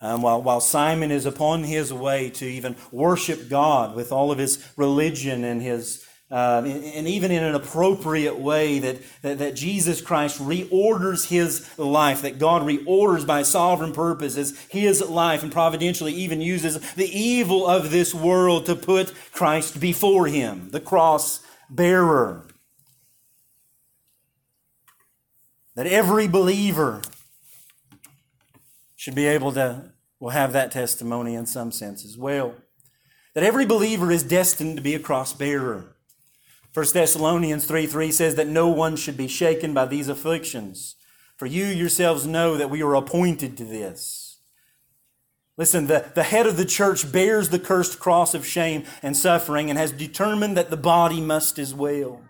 [0.00, 4.38] Um, while, while Simon is upon his way to even worship God with all of
[4.38, 10.00] his religion and his uh, and even in an appropriate way that, that, that, Jesus
[10.00, 16.40] Christ reorders his life, that God reorders by sovereign purposes his life and providentially even
[16.40, 22.46] uses the evil of this world to put Christ before him, the cross bearer.
[25.74, 27.00] that every believer
[28.96, 32.54] should be able to will have that testimony in some sense as well.
[33.34, 35.91] That every believer is destined to be a cross bearer.
[36.74, 40.96] 1 Thessalonians 3 3 says that no one should be shaken by these afflictions.
[41.36, 44.38] For you yourselves know that we are appointed to this.
[45.58, 49.68] Listen, the, the head of the church bears the cursed cross of shame and suffering
[49.68, 52.22] and has determined that the body must as well.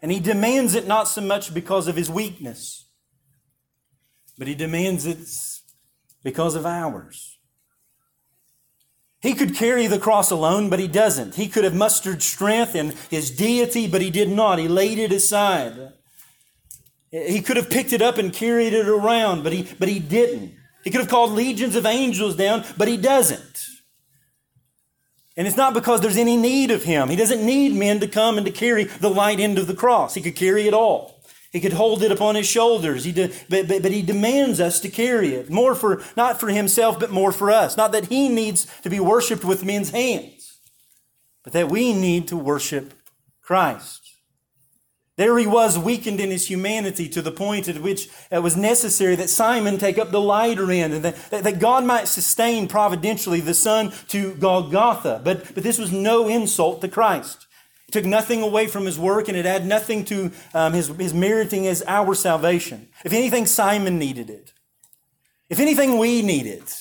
[0.00, 2.86] And he demands it not so much because of his weakness,
[4.38, 5.18] but he demands it
[6.22, 7.33] because of ours.
[9.24, 11.36] He could carry the cross alone, but he doesn't.
[11.36, 14.58] He could have mustered strength in his deity, but he did not.
[14.58, 15.94] He laid it aside.
[17.10, 20.52] He could have picked it up and carried it around, but he, but he didn't.
[20.82, 23.64] He could have called legions of angels down, but he doesn't.
[25.38, 27.08] And it's not because there's any need of him.
[27.08, 30.12] He doesn't need men to come and to carry the light end of the cross.
[30.12, 31.13] He could carry it all.
[31.54, 33.04] He could hold it upon his shoulders.
[33.04, 35.48] He de- but, but, but he demands us to carry it.
[35.48, 37.76] More for, not for himself, but more for us.
[37.76, 40.58] Not that he needs to be worshiped with men's hands,
[41.44, 42.92] but that we need to worship
[43.40, 44.00] Christ.
[45.16, 49.14] There he was, weakened in his humanity to the point at which it was necessary
[49.14, 53.54] that Simon take up the lighter end and that, that God might sustain providentially the
[53.54, 55.20] son to Golgotha.
[55.22, 57.43] But, but this was no insult to Christ.
[57.94, 61.64] Took nothing away from his work and it had nothing to um, his, his meriting
[61.68, 62.88] as our salvation.
[63.04, 64.52] If anything, Simon needed it.
[65.48, 66.76] If anything, we need it.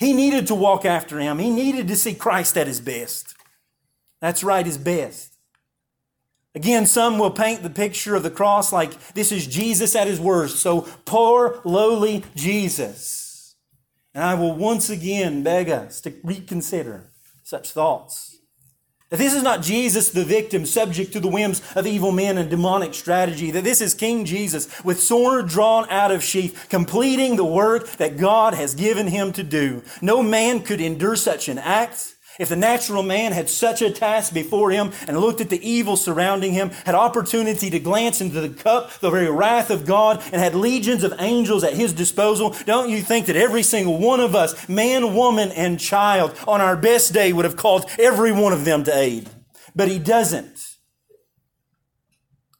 [0.00, 1.38] He needed to walk after him.
[1.38, 3.36] He needed to see Christ at his best.
[4.20, 5.36] That's right, his best.
[6.56, 10.18] Again, some will paint the picture of the cross like this is Jesus at his
[10.18, 10.58] worst.
[10.58, 13.54] So poor, lowly Jesus.
[14.12, 17.12] And I will once again beg us to reconsider
[17.44, 18.33] such thoughts.
[19.10, 22.48] That this is not Jesus, the victim, subject to the whims of evil men and
[22.48, 23.50] demonic strategy.
[23.50, 28.16] That this is King Jesus with sword drawn out of sheath, completing the work that
[28.16, 29.82] God has given him to do.
[30.00, 32.13] No man could endure such an act.
[32.38, 35.96] If the natural man had such a task before him and looked at the evil
[35.96, 40.42] surrounding him, had opportunity to glance into the cup, the very wrath of God, and
[40.42, 44.34] had legions of angels at his disposal, don't you think that every single one of
[44.34, 48.64] us, man, woman, and child, on our best day would have called every one of
[48.64, 49.30] them to aid?
[49.76, 50.60] But he doesn't.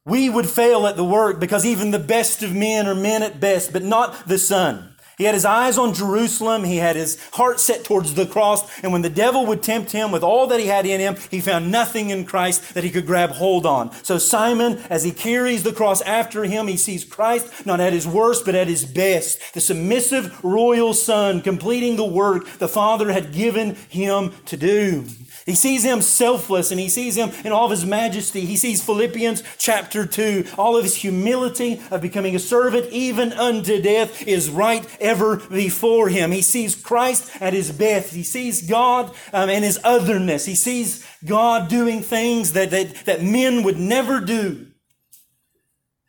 [0.07, 3.41] We would fail at the work because even the best of men are men at
[3.41, 4.94] best, but not the Son.
[5.17, 6.65] He had his eyes on Jerusalem.
[6.65, 8.69] He had his heart set towards the cross.
[8.83, 11.41] And when the devil would tempt him with all that he had in him, he
[11.41, 13.93] found nothing in Christ that he could grab hold on.
[14.03, 18.07] So Simon, as he carries the cross after him, he sees Christ not at his
[18.07, 19.55] worst, but at his best.
[19.55, 25.07] The submissive royal son completing the work the Father had given him to do.
[25.47, 28.47] He sees him selfless and he sees him in all of his majesty.
[28.47, 30.47] He sees Philippians chapter 2.
[30.57, 36.09] All of his humility of becoming a servant even unto death is right ever before
[36.09, 36.33] him.
[36.33, 38.15] He sees Christ at his best.
[38.15, 40.47] He sees God um, and his otherness.
[40.47, 44.69] He sees God doing things that, that, that men would never do.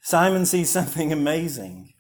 [0.01, 1.93] Simon sees something amazing.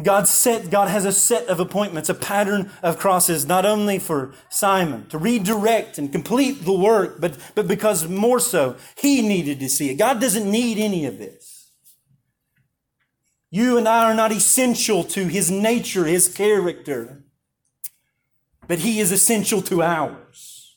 [0.00, 4.32] God set, God has a set of appointments, a pattern of crosses, not only for
[4.48, 9.68] Simon to redirect and complete the work, but, but because more so, he needed to
[9.68, 9.96] see it.
[9.96, 11.49] God doesn't need any of this.
[13.50, 17.24] You and I are not essential to his nature, his character,
[18.68, 20.76] but he is essential to ours.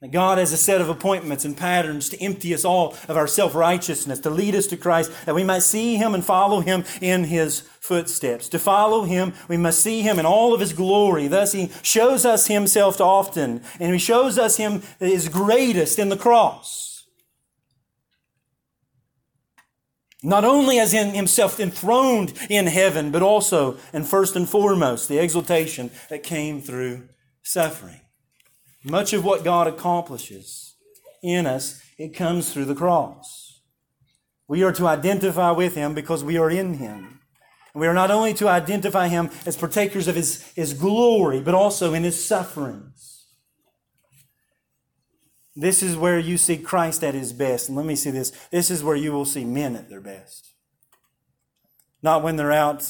[0.00, 3.26] That God has a set of appointments and patterns to empty us all of our
[3.26, 6.84] self righteousness, to lead us to Christ, that we might see Him and follow Him
[7.02, 8.48] in His footsteps.
[8.48, 11.28] To follow Him, we must see Him in all of His glory.
[11.28, 16.16] Thus, He shows us Himself often, and He shows us Him is greatest in the
[16.16, 16.89] cross.
[20.22, 25.18] Not only as in Himself enthroned in heaven, but also, and first and foremost, the
[25.18, 27.08] exaltation that came through
[27.42, 28.00] suffering.
[28.84, 30.76] Much of what God accomplishes
[31.22, 33.62] in us, it comes through the cross.
[34.48, 37.20] We are to identify with Him because we are in Him.
[37.74, 41.94] We are not only to identify Him as partakers of His, His glory, but also
[41.94, 43.09] in His sufferings.
[45.56, 47.68] This is where you see Christ at His best.
[47.68, 48.30] And let me see this.
[48.50, 50.54] This is where you will see men at their best.
[52.02, 52.82] Not when they're out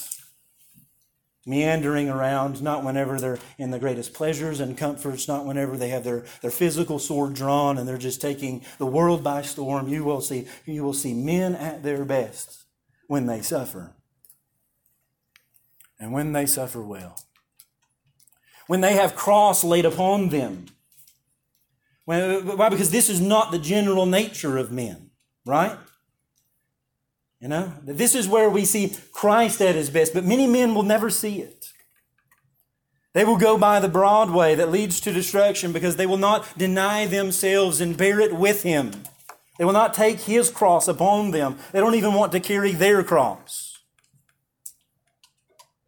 [1.46, 6.04] meandering around, not whenever they're in the greatest pleasures and comforts, not whenever they have
[6.04, 9.88] their, their physical sword drawn and they're just taking the world by storm.
[9.88, 12.64] You will see, you will see men at their best
[13.08, 13.94] when they suffer.
[15.98, 17.16] And when they suffer well.
[18.66, 20.66] When they have cross laid upon them.
[22.04, 22.68] Why?
[22.68, 25.10] Because this is not the general nature of men,
[25.44, 25.76] right?
[27.40, 30.82] You know, this is where we see Christ at his best, but many men will
[30.82, 31.72] never see it.
[33.12, 36.56] They will go by the broad way that leads to destruction because they will not
[36.56, 38.92] deny themselves and bear it with him.
[39.58, 41.58] They will not take his cross upon them.
[41.72, 43.78] They don't even want to carry their cross.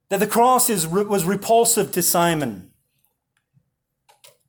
[0.09, 2.72] That the cross is, was repulsive to Simon.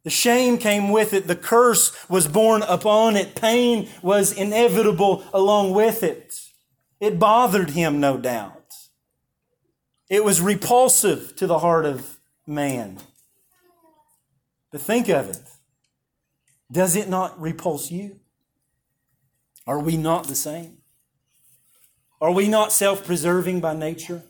[0.04, 1.28] The shame came with it.
[1.28, 3.36] The curse was borne upon it.
[3.36, 6.36] Pain was inevitable along with it.
[7.00, 8.74] It bothered him, no doubt.
[10.10, 13.00] It was repulsive to the heart of man.
[14.72, 15.42] But think of it.
[16.72, 18.20] Does it not repulse you?
[19.66, 20.80] Are we not the same?
[22.20, 24.24] Are we not self preserving by nature?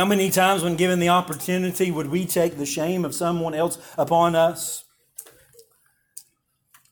[0.00, 3.76] How many times, when given the opportunity, would we take the shame of someone else
[3.98, 4.82] upon us?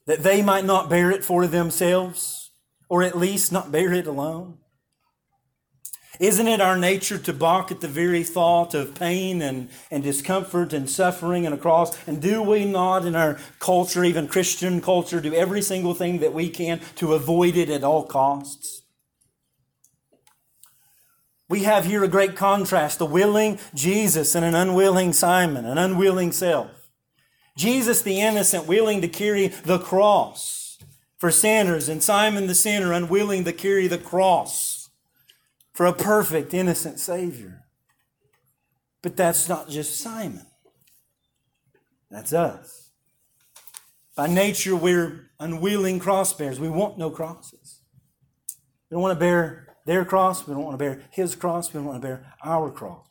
[0.05, 2.51] That they might not bear it for themselves?
[2.91, 4.59] or at least not bear it alone?
[6.21, 10.75] Isn't it our nature to balk at the very thought of pain and, and discomfort
[10.75, 11.97] and suffering and a cross?
[12.07, 16.35] And do we not, in our culture, even Christian culture, do every single thing that
[16.35, 18.83] we can to avoid it at all costs?
[21.49, 26.33] We have here a great contrast a willing Jesus and an unwilling Simon, an unwilling
[26.33, 26.71] self.
[27.57, 30.79] Jesus, the innocent, willing to carry the cross
[31.17, 34.91] for sinners, and Simon the sinner unwilling to carry the cross
[35.73, 37.65] for a perfect, innocent Savior.
[39.03, 40.47] But that's not just Simon,
[42.11, 42.91] that's us.
[44.15, 46.59] By nature, we're unwilling cross bearers.
[46.59, 47.81] We want no crosses.
[48.91, 50.47] We don't want to bear their cross.
[50.47, 51.73] We don't want to bear his cross.
[51.73, 53.09] We don't want to bear our cross.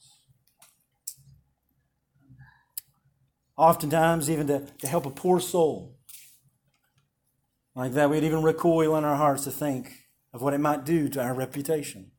[3.57, 5.97] oftentimes even to, to help a poor soul.
[7.75, 9.91] Like that, we'd even recoil in our hearts to think
[10.33, 12.11] of what it might do to our reputation.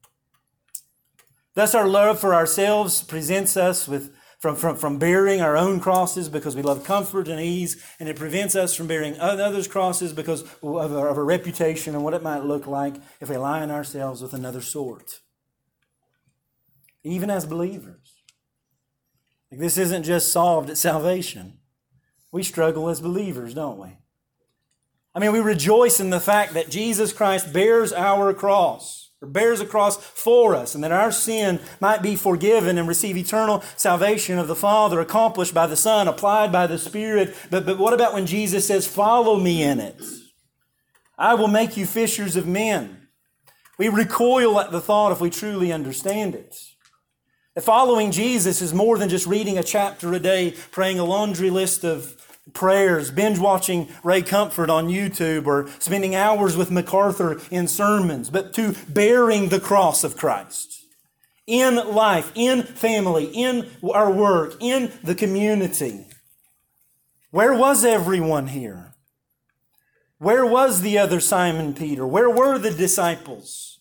[1.54, 6.28] Thus, our love for ourselves presents us with from, from, from bearing our own crosses
[6.28, 10.42] because we love comfort and ease, and it prevents us from bearing others' crosses because
[10.42, 14.22] of our, of our reputation and what it might look like if we align ourselves
[14.22, 15.20] with another sort.
[17.02, 18.14] Even as believers.
[19.50, 21.58] Like this isn't just solved at salvation.
[22.30, 23.96] We struggle as believers, don't we?
[25.14, 29.60] I mean, we rejoice in the fact that Jesus Christ bears our cross or bears
[29.60, 34.38] a cross for us, and that our sin might be forgiven and receive eternal salvation
[34.38, 37.34] of the Father, accomplished by the Son, applied by the Spirit.
[37.50, 40.00] But, but what about when Jesus says, Follow me in it?
[41.18, 43.08] I will make you fishers of men.
[43.76, 46.56] We recoil at the thought if we truly understand it.
[47.60, 51.84] Following Jesus is more than just reading a chapter a day, praying a laundry list
[51.84, 52.14] of
[52.52, 58.52] prayers, binge watching Ray Comfort on YouTube, or spending hours with MacArthur in sermons, but
[58.54, 60.84] to bearing the cross of Christ
[61.46, 66.04] in life, in family, in our work, in the community.
[67.30, 68.94] Where was everyone here?
[70.18, 72.06] Where was the other Simon Peter?
[72.06, 73.78] Where were the disciples?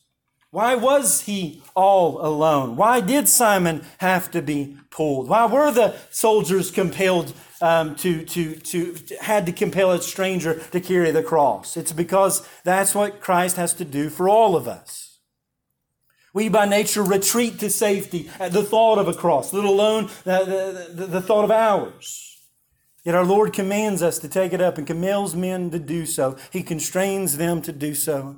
[0.50, 2.78] Why was he all alone?
[2.78, 5.28] Why did Simon have to be pulled?
[5.28, 10.80] Why were the soldiers compelled um, to, to, to, had to compel a stranger to
[10.80, 11.78] carry the cross.
[11.78, 15.20] It's because that's what Christ has to do for all of us.
[16.34, 20.86] We by nature retreat to safety at the thought of a cross, let alone the,
[20.94, 22.38] the, the thought of ours.
[23.04, 26.38] Yet our Lord commands us to take it up and compels men to do so.
[26.52, 28.38] He constrains them to do so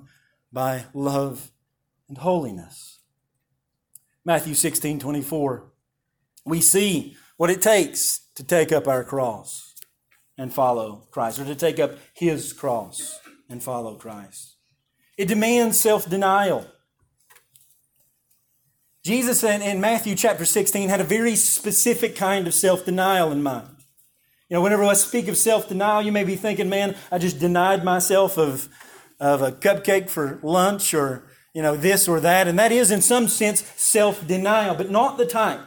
[0.54, 1.52] by love
[2.08, 3.00] and holiness.
[4.24, 5.64] Matthew 16 24.
[6.46, 9.76] We see what it takes to take up our cross
[10.38, 13.20] and follow Christ, or to take up His cross
[13.50, 14.56] and follow Christ.
[15.18, 16.66] It demands self denial.
[19.04, 23.76] Jesus in, Matthew chapter 16 had a very specific kind of self denial in mind.
[24.50, 27.40] You know, whenever I speak of self denial, you may be thinking, man, I just
[27.40, 28.70] denied myself of,
[29.20, 32.48] of a cupcake for lunch or, you know, this or that.
[32.48, 35.60] And that is, in some sense, self denial, but not the type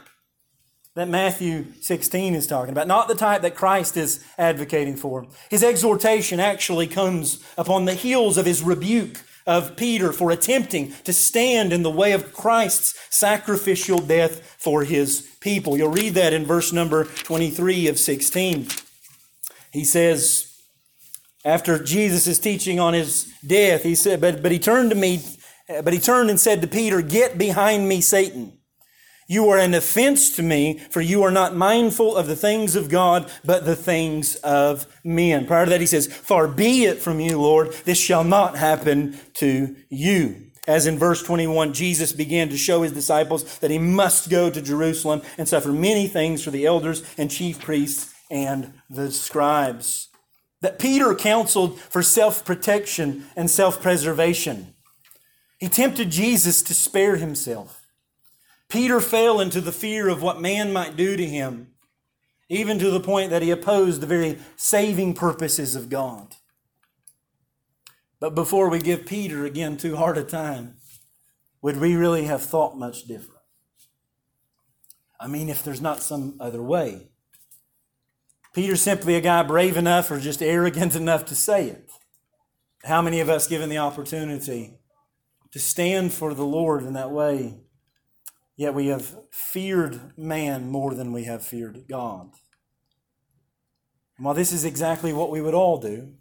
[0.95, 5.27] that Matthew 16 is talking about, not the type that Christ is advocating for.
[5.49, 11.13] His exhortation actually comes upon the heels of his rebuke of Peter for attempting to
[11.13, 15.77] stand in the way of Christ's sacrificial death for his people.
[15.77, 18.69] You'll read that in verse number 23 of 16.
[19.73, 20.53] He says,
[21.45, 25.23] after Jesus is teaching on his death, he said, but, but he turned to me,
[25.67, 28.59] but he turned and said to Peter, Get behind me, Satan.
[29.29, 32.89] You are an offense to me, for you are not mindful of the things of
[32.89, 35.47] God, but the things of men.
[35.47, 39.19] Prior to that, he says, Far be it from you, Lord, this shall not happen
[39.35, 40.53] to you.
[40.69, 44.63] As in verse 21, Jesus began to show his disciples that he must go to
[44.63, 50.09] Jerusalem and suffer many things for the elders and chief priests and the scribes.
[50.61, 54.75] That Peter counseled for self protection and self preservation.
[55.59, 57.82] He tempted Jesus to spare himself.
[58.73, 61.73] Peter fell into the fear of what man might do to him,
[62.49, 66.37] even to the point that he opposed the very saving purposes of God.
[68.19, 70.77] But before we give Peter again too hard a time,
[71.61, 73.43] would we really have thought much different?
[75.21, 77.11] I mean, if there's not some other way.
[78.55, 81.91] Peter's simply a guy brave enough or just arrogant enough to say it.
[82.85, 84.79] How many of us, given the opportunity
[85.51, 87.62] to stand for the Lord in that way,
[88.57, 92.31] Yet we have feared man more than we have feared God.
[94.17, 96.15] And while this is exactly what we would all do,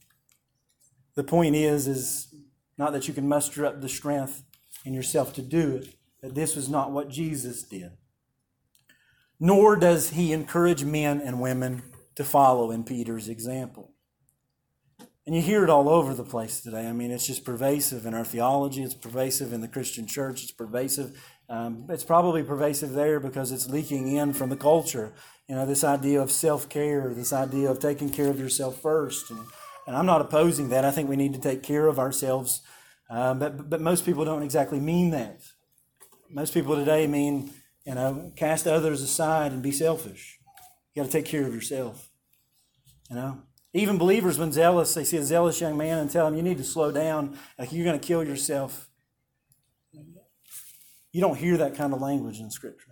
[1.16, 2.34] the point is, is
[2.78, 4.44] not that you can muster up the strength
[4.86, 7.92] in yourself to do it, that this was not what Jesus did.
[9.40, 11.84] Nor does he encourage men and women
[12.16, 13.94] to follow in Peter's example.
[15.26, 16.88] And you hear it all over the place today.
[16.88, 20.52] I mean, it's just pervasive in our theology, it's pervasive in the Christian church, it's
[20.52, 21.20] pervasive
[21.52, 25.12] um, it's probably pervasive there because it's leaking in from the culture.
[25.50, 29.30] You know, this idea of self care, this idea of taking care of yourself first.
[29.30, 29.42] And,
[29.86, 30.86] and, I'm not opposing that.
[30.86, 32.62] I think we need to take care of ourselves.
[33.10, 35.42] Um, but, but most people don't exactly mean that.
[36.30, 37.52] Most people today mean,
[37.86, 40.40] you know, cast others aside and be selfish.
[40.94, 42.08] You got to take care of yourself.
[43.10, 43.42] You know?
[43.74, 46.60] Even believers, when zealous, they see a zealous young man and tell him, you need
[46.60, 48.88] to slow down, like you're going to kill yourself.
[51.12, 52.92] You don't hear that kind of language in Scripture.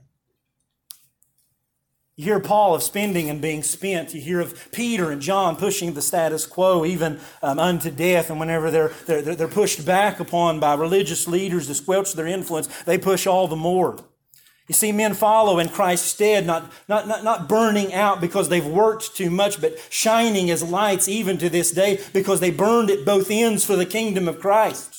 [2.19, 4.13] You hear Paul of spending and being spent.
[4.13, 8.29] You hear of Peter and John pushing the status quo even um, unto death.
[8.29, 12.67] And whenever they're, they're, they're pushed back upon by religious leaders to squelch their influence,
[12.83, 14.03] they push all the more.
[14.67, 18.67] You see men follow in Christ's stead, not, not, not, not burning out because they've
[18.67, 23.05] worked too much, but shining as lights even to this day because they burned at
[23.05, 24.98] both ends for the kingdom of Christ.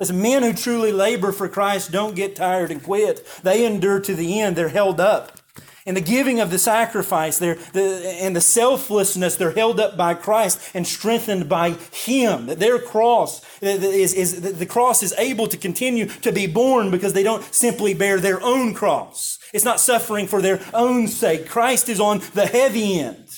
[0.00, 3.26] Listen, men who truly labor for Christ don't get tired and quit.
[3.42, 4.56] They endure to the end.
[4.56, 5.38] They're held up.
[5.86, 10.14] In the giving of the sacrifice they're, the, and the selflessness, they're held up by
[10.14, 12.46] Christ and strengthened by Him.
[12.46, 17.12] That their cross is, is, the cross is able to continue to be borne because
[17.12, 19.38] they don't simply bear their own cross.
[19.52, 21.48] It's not suffering for their own sake.
[21.48, 23.28] Christ is on the heavy end,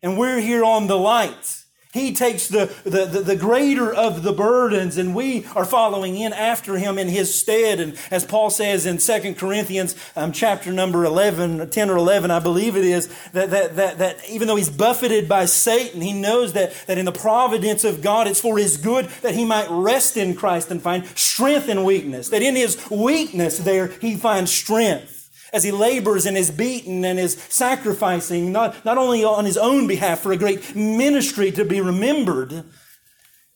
[0.00, 1.57] and we're here on the light.
[1.94, 6.34] He takes the, the, the, the, greater of the burdens, and we are following in
[6.34, 7.80] after him in his stead.
[7.80, 12.40] And as Paul says in 2 Corinthians um, chapter number 11, 10 or 11, I
[12.40, 16.52] believe it is, that, that, that, that even though he's buffeted by Satan, he knows
[16.52, 20.18] that, that in the providence of God, it's for his good that he might rest
[20.18, 22.28] in Christ and find strength in weakness.
[22.28, 25.17] That in his weakness there, he finds strength
[25.52, 29.86] as he labors and is beaten and is sacrificing, not, not only on his own
[29.86, 32.52] behalf for a great ministry to be remembered,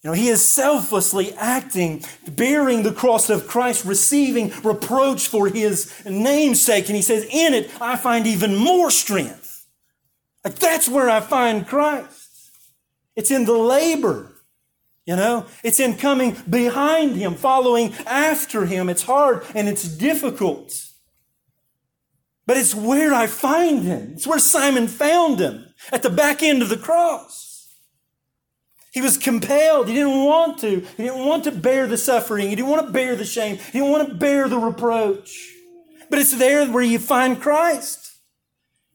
[0.02, 5.92] you know, he is selflessly acting, bearing the cross of Christ, receiving reproach for his
[6.04, 6.88] namesake.
[6.88, 9.64] And he says, In it, I find even more strength.
[10.44, 12.50] Like that's where I find Christ.
[13.14, 14.32] It's in the labor.
[15.06, 18.88] You know, it's in coming behind him, following after him.
[18.88, 20.72] It's hard and it's difficult.
[22.46, 24.12] But it's where I find him.
[24.14, 27.68] It's where Simon found him at the back end of the cross.
[28.92, 29.88] He was compelled.
[29.88, 30.80] He didn't want to.
[30.96, 32.50] He didn't want to bear the suffering.
[32.50, 33.56] He didn't want to bear the shame.
[33.56, 35.50] He didn't want to bear the reproach.
[36.10, 38.18] But it's there where you find Christ.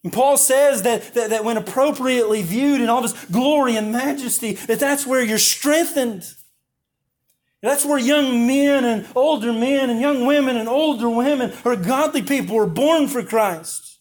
[0.04, 4.54] And Paul says that, that, that when appropriately viewed in all this glory and majesty,
[4.54, 6.32] that that's where you're strengthened.
[7.62, 12.22] That's where young men and older men and young women and older women or godly
[12.22, 13.98] people were born for Christ.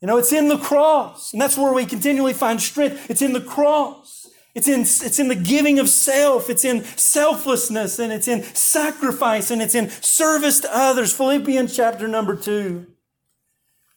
[0.00, 1.32] You know, it's in the cross.
[1.32, 3.10] And that's where we continually find strength.
[3.10, 4.28] It's in the cross.
[4.54, 6.50] It's in, it's in the giving of self.
[6.50, 11.12] It's in selflessness and it's in sacrifice and it's in service to others.
[11.12, 12.86] Philippians chapter number two.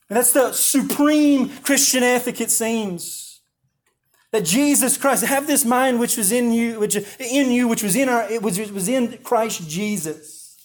[0.09, 3.30] And that's the supreme Christian ethic, it seems.
[4.31, 7.95] That Jesus Christ, have this mind which was in you, which in you, which was
[7.95, 10.57] in our, it was, in Christ Jesus.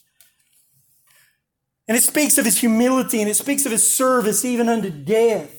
[1.89, 5.53] And it speaks of his humility and it speaks of his service even unto death.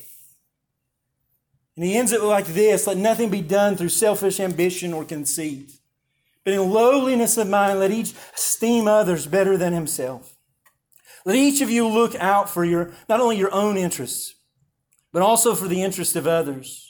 [1.76, 5.70] And he ends it like this let nothing be done through selfish ambition or conceit,
[6.44, 10.34] but in lowliness of mind, let each esteem others better than himself.
[11.24, 14.34] Let each of you look out for your, not only your own interests,
[15.12, 16.87] but also for the interest of others.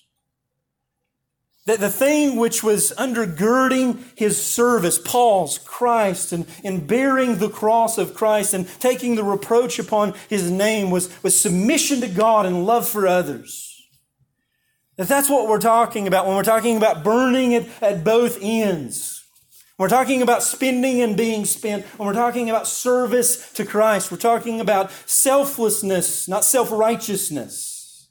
[1.69, 7.99] That the thing which was undergirding his service, Paul's Christ, and in bearing the cross
[7.99, 12.65] of Christ and taking the reproach upon his name was, was submission to God and
[12.65, 13.87] love for others.
[14.97, 19.23] That that's what we're talking about when we're talking about burning it at both ends.
[19.77, 21.85] We're talking about spending and being spent.
[21.99, 24.11] When we're talking about service to Christ.
[24.11, 28.09] We're talking about selflessness, not self-righteousness.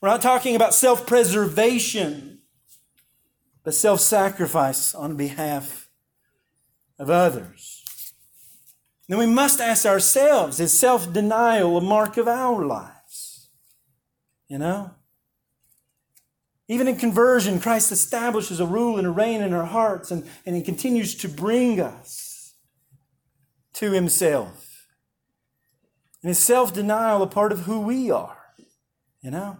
[0.00, 2.29] We're not talking about self-preservation
[3.64, 5.88] but self sacrifice on behalf
[6.98, 7.80] of others.
[9.08, 13.48] Then we must ask ourselves is self denial a mark of our lives?
[14.48, 14.92] You know?
[16.68, 20.54] Even in conversion, Christ establishes a rule and a reign in our hearts, and, and
[20.54, 22.54] He continues to bring us
[23.72, 24.86] to Himself.
[26.22, 28.38] And is self denial a part of who we are?
[29.20, 29.58] You know?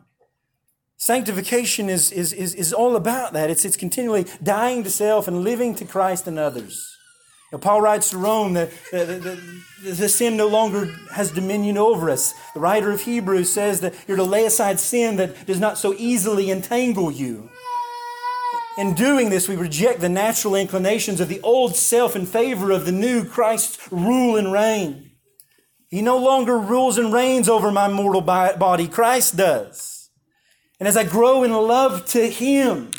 [1.00, 3.48] Sanctification is, is, is, is all about that.
[3.48, 6.94] It's, it's continually dying to self and living to Christ and others.
[7.50, 9.38] You know, Paul writes to Rome that, that, that,
[9.82, 12.34] the sin no longer has dominion over us.
[12.52, 15.94] The writer of Hebrews says that you're to lay aside sin that does not so
[15.96, 17.48] easily entangle you.
[18.76, 22.84] In doing this, we reject the natural inclinations of the old self in favor of
[22.84, 25.12] the new Christ's rule and reign.
[25.88, 29.89] He no longer rules and reigns over my mortal body, Christ does.
[30.80, 32.90] And as I grow in love to Him,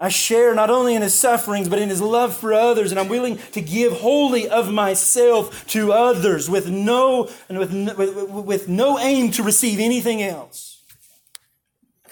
[0.00, 2.90] I share not only in His sufferings, but in His love for others.
[2.90, 8.30] And I'm willing to give wholly of myself to others with no, and with, with,
[8.30, 10.82] with no aim to receive anything else.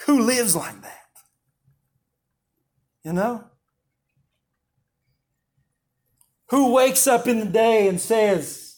[0.05, 1.07] Who lives like that?
[3.03, 3.45] You know?
[6.51, 8.77] Who wakes up in the day and says,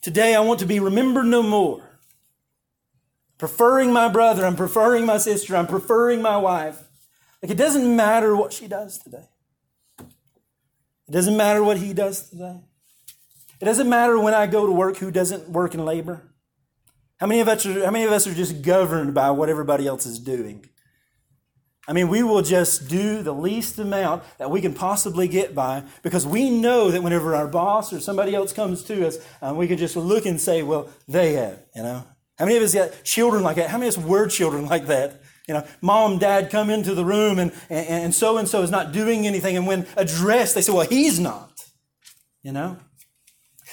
[0.00, 1.85] Today I want to be remembered no more.
[3.38, 6.82] Preferring my brother, I'm preferring my sister, I'm preferring my wife.
[7.42, 9.28] Like it doesn't matter what she does today.
[9.98, 12.60] It doesn't matter what he does today.
[13.60, 16.22] It doesn't matter when I go to work who doesn't work in labor.
[17.18, 19.86] How many of us are, how many of us are just governed by what everybody
[19.86, 20.66] else is doing?
[21.88, 25.84] I mean, we will just do the least amount that we can possibly get by
[26.02, 29.68] because we know that whenever our boss or somebody else comes to us, um, we
[29.68, 32.04] can just look and say, well, they have, you know.
[32.38, 33.70] How many of us got children like that?
[33.70, 35.22] How many of us were children like that?
[35.48, 38.92] You know, mom, dad come into the room and, and so and so is not
[38.92, 39.56] doing anything.
[39.56, 41.64] And when addressed, they say, well, he's not.
[42.42, 42.78] You know?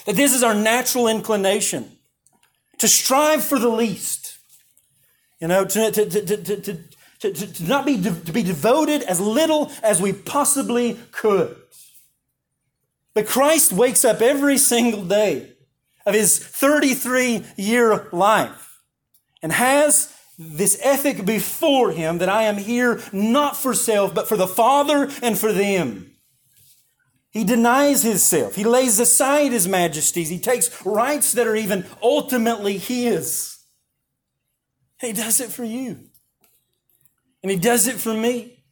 [0.06, 1.92] That this is our natural inclination
[2.78, 4.38] to strive for the least.
[5.42, 6.78] You know, to, to, to, to,
[7.20, 11.56] to, to not be, to be devoted as little as we possibly could.
[13.14, 15.53] But Christ wakes up every single day
[16.06, 18.82] of his 33 year life
[19.42, 24.38] and has this ethic before him that I am here not for self, but for
[24.38, 26.16] the Father and for them.
[27.32, 28.56] He denies himself.
[28.56, 30.30] He lays aside his majesties.
[30.30, 33.58] He takes rights that are even ultimately his.
[35.02, 36.00] he does it for you.
[37.42, 38.64] And he does it for me.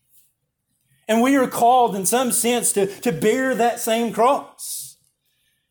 [1.07, 4.80] And we are called, in some sense, to, to bear that same cross.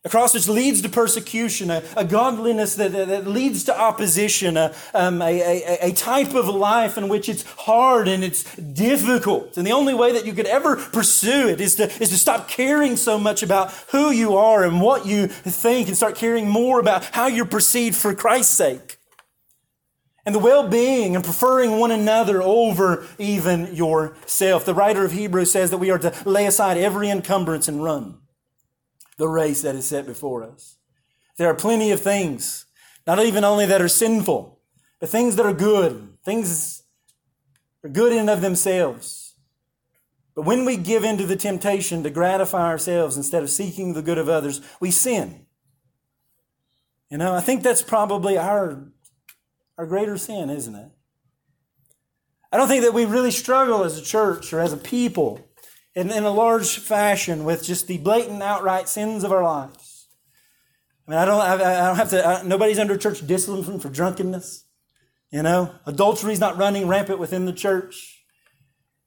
[0.03, 4.57] A cross which leads to persecution, a, a godliness that, that, that, leads to opposition,
[4.57, 9.59] a, um, a, a, a type of life in which it's hard and it's difficult.
[9.59, 12.49] And the only way that you could ever pursue it is to, is to stop
[12.49, 16.81] caring so much about who you are and what you think and start caring more
[16.81, 18.97] about how you're perceived for Christ's sake.
[20.25, 24.65] And the well being and preferring one another over even yourself.
[24.65, 28.17] The writer of Hebrews says that we are to lay aside every encumbrance and run
[29.21, 30.79] the race that is set before us.
[31.37, 32.65] There are plenty of things,
[33.07, 34.59] not even only that are sinful,
[34.99, 36.85] but things that are good, things
[37.85, 39.35] are good in and of themselves.
[40.35, 44.01] But when we give in to the temptation to gratify ourselves instead of seeking the
[44.01, 45.45] good of others, we sin.
[47.11, 48.87] You know, I think that's probably our,
[49.77, 50.91] our greater sin, isn't it?
[52.51, 55.47] I don't think that we really struggle as a church or as a people
[55.95, 60.09] in, in a large fashion with just the blatant, outright sins of our lives.
[61.07, 63.89] I mean, I don't, I, I don't have to, I, nobody's under church discipline for
[63.89, 64.65] drunkenness.
[65.31, 68.25] You know, adultery is not running rampant within the church.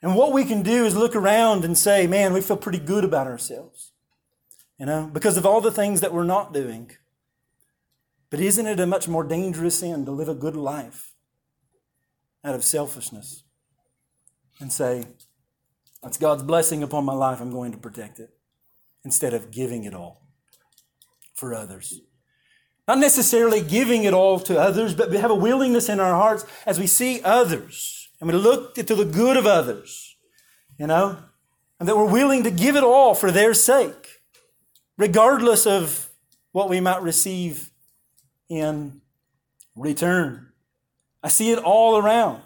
[0.01, 3.05] And what we can do is look around and say, man, we feel pretty good
[3.05, 3.91] about ourselves.
[4.77, 6.91] You know, because of all the things that we're not doing.
[8.29, 11.13] But isn't it a much more dangerous sin to live a good life
[12.43, 13.43] out of selfishness
[14.59, 15.05] and say,
[16.03, 17.39] that's God's blessing upon my life.
[17.41, 18.29] I'm going to protect it
[19.05, 20.27] instead of giving it all
[21.33, 22.01] for others.
[22.87, 26.45] Not necessarily giving it all to others, but we have a willingness in our hearts
[26.65, 30.15] as we see others and we look to the good of others,
[30.79, 31.17] you know,
[31.79, 34.21] and that we're willing to give it all for their sake,
[34.97, 36.09] regardless of
[36.53, 37.71] what we might receive
[38.47, 39.01] in
[39.75, 40.53] return.
[41.21, 42.43] I see it all around.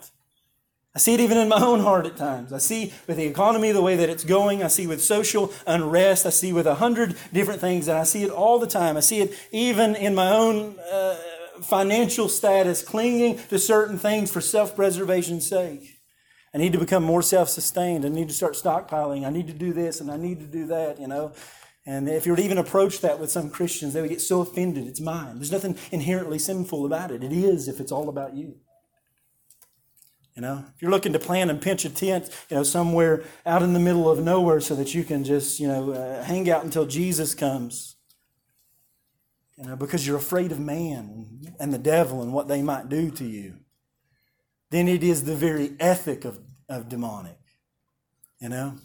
[0.98, 2.52] I see it even in my own heart at times.
[2.52, 4.64] I see with the economy the way that it's going.
[4.64, 6.26] I see with social unrest.
[6.26, 8.98] I see with a hundred different things, and I see it all the time.
[8.98, 11.18] I see it even in my own uh,
[11.62, 16.00] financial status, clinging to certain things for self preservation's sake.
[16.52, 18.04] I need to become more self sustained.
[18.04, 19.24] I need to start stockpiling.
[19.24, 21.32] I need to do this and I need to do that, you know.
[21.86, 24.42] And if you were to even approach that with some Christians, they would get so
[24.42, 24.88] offended.
[24.88, 25.36] It's mine.
[25.36, 27.24] There's nothing inherently sinful about it.
[27.24, 28.56] It is if it's all about you.
[30.38, 33.64] You know, if you're looking to plan and pinch a tent, you know, somewhere out
[33.64, 36.64] in the middle of nowhere so that you can just, you know, uh, hang out
[36.64, 37.96] until Jesus comes.
[39.58, 43.10] You know, because you're afraid of man and the devil and what they might do
[43.10, 43.56] to you.
[44.70, 47.40] Then it is the very ethic of, of demonic.
[48.40, 48.76] You know?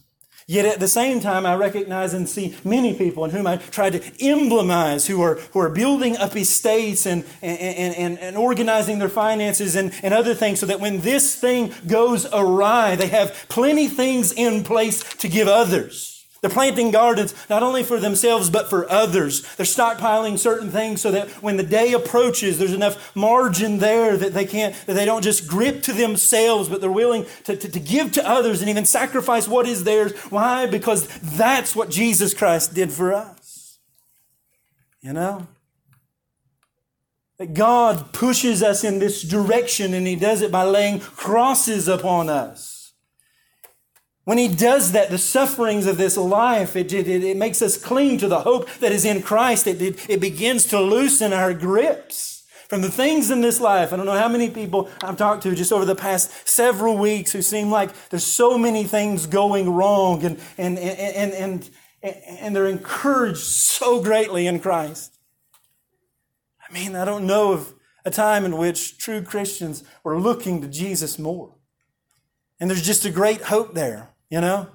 [0.46, 3.90] Yet at the same time, I recognize and see many people in whom I try
[3.90, 9.08] to emblemize who are, who are building up estates and, and, and, and organizing their
[9.08, 13.88] finances and, and other things so that when this thing goes awry, they have plenty
[13.88, 16.11] things in place to give others.
[16.42, 19.42] They're planting gardens not only for themselves, but for others.
[19.54, 24.34] They're stockpiling certain things so that when the day approaches, there's enough margin there that
[24.34, 27.78] they can't, that they don't just grip to themselves, but they're willing to, to, to
[27.78, 30.12] give to others and even sacrifice what is theirs.
[30.30, 30.66] Why?
[30.66, 33.78] Because that's what Jesus Christ did for us.
[35.00, 35.46] You know?
[37.38, 42.28] That God pushes us in this direction and He does it by laying crosses upon
[42.28, 42.71] us.
[44.24, 48.18] When he does that, the sufferings of this life, it, it, it makes us cling
[48.18, 49.66] to the hope that is in Christ.
[49.66, 53.92] It, it, it begins to loosen our grips from the things in this life.
[53.92, 57.32] I don't know how many people I've talked to just over the past several weeks
[57.32, 61.70] who seem like there's so many things going wrong and, and, and, and,
[62.02, 65.18] and, and they're encouraged so greatly in Christ.
[66.66, 70.68] I mean, I don't know of a time in which true Christians were looking to
[70.68, 71.56] Jesus more.
[72.58, 74.66] And there's just a great hope there, you know?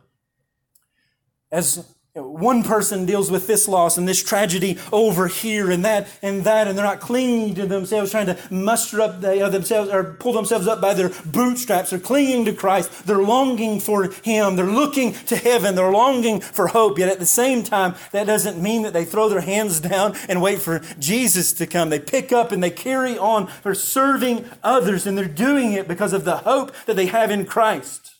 [1.51, 1.83] As
[2.13, 6.67] one person deals with this loss and this tragedy over here and that and that,
[6.67, 10.33] and they're not clinging to themselves, trying to muster up you know, themselves or pull
[10.33, 11.89] themselves up by their bootstraps.
[11.89, 13.07] They're clinging to Christ.
[13.07, 14.55] They're longing for Him.
[14.55, 15.73] They're looking to heaven.
[15.73, 16.99] They're longing for hope.
[16.99, 20.39] Yet at the same time, that doesn't mean that they throw their hands down and
[20.39, 21.89] wait for Jesus to come.
[21.89, 26.13] They pick up and they carry on for serving others, and they're doing it because
[26.13, 28.16] of the hope that they have in Christ.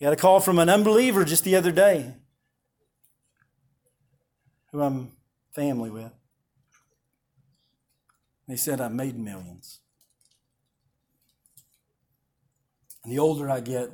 [0.00, 2.14] Got a call from an unbeliever just the other day
[4.70, 5.12] who I'm
[5.52, 6.12] family with.
[8.46, 9.80] They said I made millions.
[13.02, 13.90] And the older I get,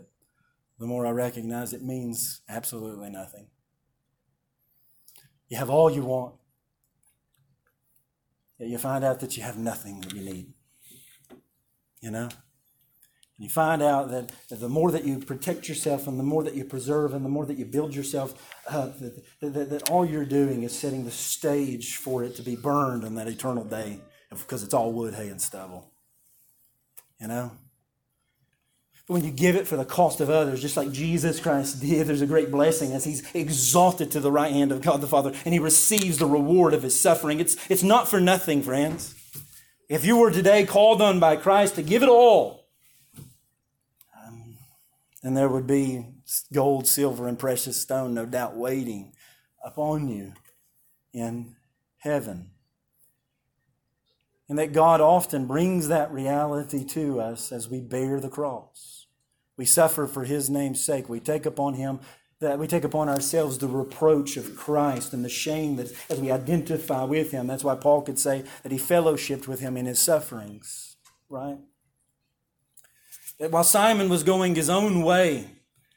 [0.78, 3.46] the more I recognize it means absolutely nothing.
[5.48, 6.34] You have all you want,
[8.58, 10.52] yet you find out that you have nothing that you need.
[12.00, 12.28] You know?
[13.36, 16.54] And you find out that, the more that you protect yourself and the more that
[16.54, 18.32] you preserve and the more that you build yourself
[18.68, 22.54] up, that, that, that all you're doing is setting the stage for it to be
[22.54, 25.90] burned on that eternal day because it's all wood, hay, and stubble.
[27.20, 27.50] You know?
[29.06, 32.06] But when you give it for the cost of others, just like Jesus Christ did,
[32.06, 35.32] there's a great blessing as he's exalted to the right hand of God the Father
[35.44, 37.40] and he receives the reward of his suffering.
[37.40, 39.14] It's, it's not for nothing, friends.
[39.88, 42.63] If you were today called on by Christ to give it all,
[45.24, 46.06] and there would be
[46.52, 49.14] gold, silver, and precious stone, no doubt, waiting
[49.64, 50.34] upon you
[51.14, 51.56] in
[51.98, 52.50] heaven.
[54.48, 59.06] And that God often brings that reality to us as we bear the cross.
[59.56, 61.08] We suffer for His name's sake.
[61.08, 62.00] We take upon Him
[62.40, 66.30] that we take upon ourselves the reproach of Christ and the shame that as we
[66.30, 67.46] identify with Him.
[67.46, 70.96] That's why Paul could say that he fellowshipped with Him in His sufferings,
[71.30, 71.56] right?
[73.38, 75.50] That while Simon was going his own way,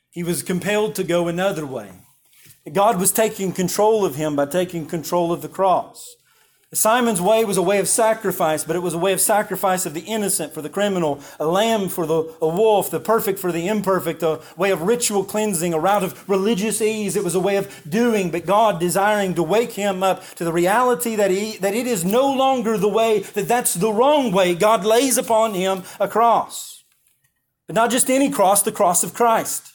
[0.09, 1.91] he was compelled to go another way.
[2.73, 6.15] God was taking control of him by taking control of the cross.
[6.73, 9.93] Simon's way was a way of sacrifice, but it was a way of sacrifice of
[9.93, 13.69] the innocent for the criminal, a lamb for the a wolf, the perfect for the
[13.69, 17.15] imperfect, a way of ritual cleansing, a route of religious ease.
[17.15, 20.51] It was a way of doing, but God desiring to wake him up to the
[20.51, 24.53] reality that he that it is no longer the way, that that's the wrong way.
[24.53, 26.76] God lays upon him a cross.
[27.67, 29.73] But not just any cross, the cross of Christ.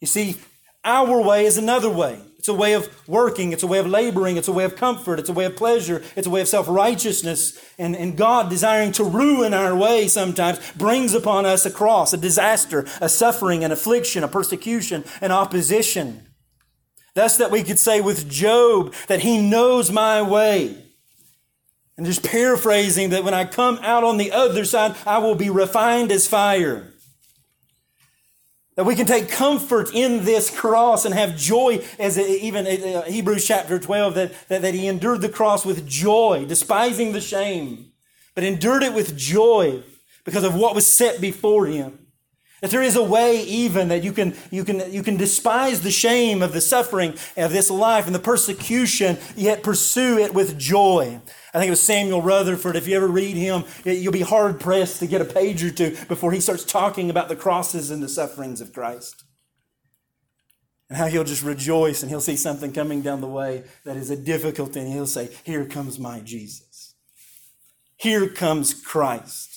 [0.00, 0.36] You see,
[0.84, 2.20] our way is another way.
[2.38, 5.18] It's a way of working, it's a way of laboring, it's a way of comfort,
[5.18, 7.58] it's a way of pleasure, it's a way of self righteousness.
[7.76, 12.16] And, and God, desiring to ruin our way sometimes, brings upon us a cross, a
[12.16, 16.28] disaster, a suffering, an affliction, a persecution, an opposition.
[17.14, 20.85] Thus, that we could say with Job that he knows my way.
[21.96, 25.48] And just paraphrasing that when I come out on the other side, I will be
[25.48, 26.92] refined as fire.
[28.74, 33.46] That we can take comfort in this cross and have joy, as even uh, Hebrews
[33.46, 37.92] chapter 12, that, that, that he endured the cross with joy, despising the shame,
[38.34, 39.82] but endured it with joy
[40.26, 42.06] because of what was set before him.
[42.60, 45.90] That there is a way even that you can, you can, you can despise the
[45.90, 51.20] shame of the suffering of this life and the persecution, yet pursue it with joy.
[51.56, 52.76] I think it was Samuel Rutherford.
[52.76, 55.96] If you ever read him, you'll be hard pressed to get a page or two
[56.06, 59.24] before he starts talking about the crosses and the sufferings of Christ.
[60.90, 64.10] And how he'll just rejoice and he'll see something coming down the way that is
[64.10, 66.94] a difficulty and he'll say, Here comes my Jesus.
[67.96, 69.55] Here comes Christ.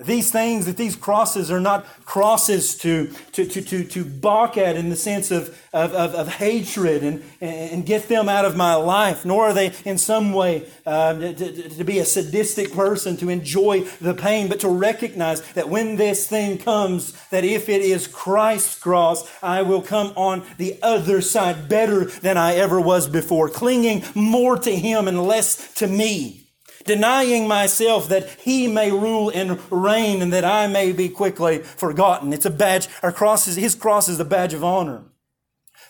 [0.00, 4.74] These things, that these crosses are not crosses to, to, to, to, to balk at
[4.74, 8.74] in the sense of, of, of, of hatred and, and get them out of my
[8.74, 13.28] life, nor are they in some way uh, to, to be a sadistic person to
[13.28, 18.08] enjoy the pain, but to recognize that when this thing comes, that if it is
[18.08, 23.48] Christ's cross, I will come on the other side better than I ever was before,
[23.48, 26.43] clinging more to Him and less to me
[26.84, 32.32] denying myself that he may rule and reign and that I may be quickly forgotten.
[32.32, 35.04] It's a badge, our cross is, his cross is a badge of honor.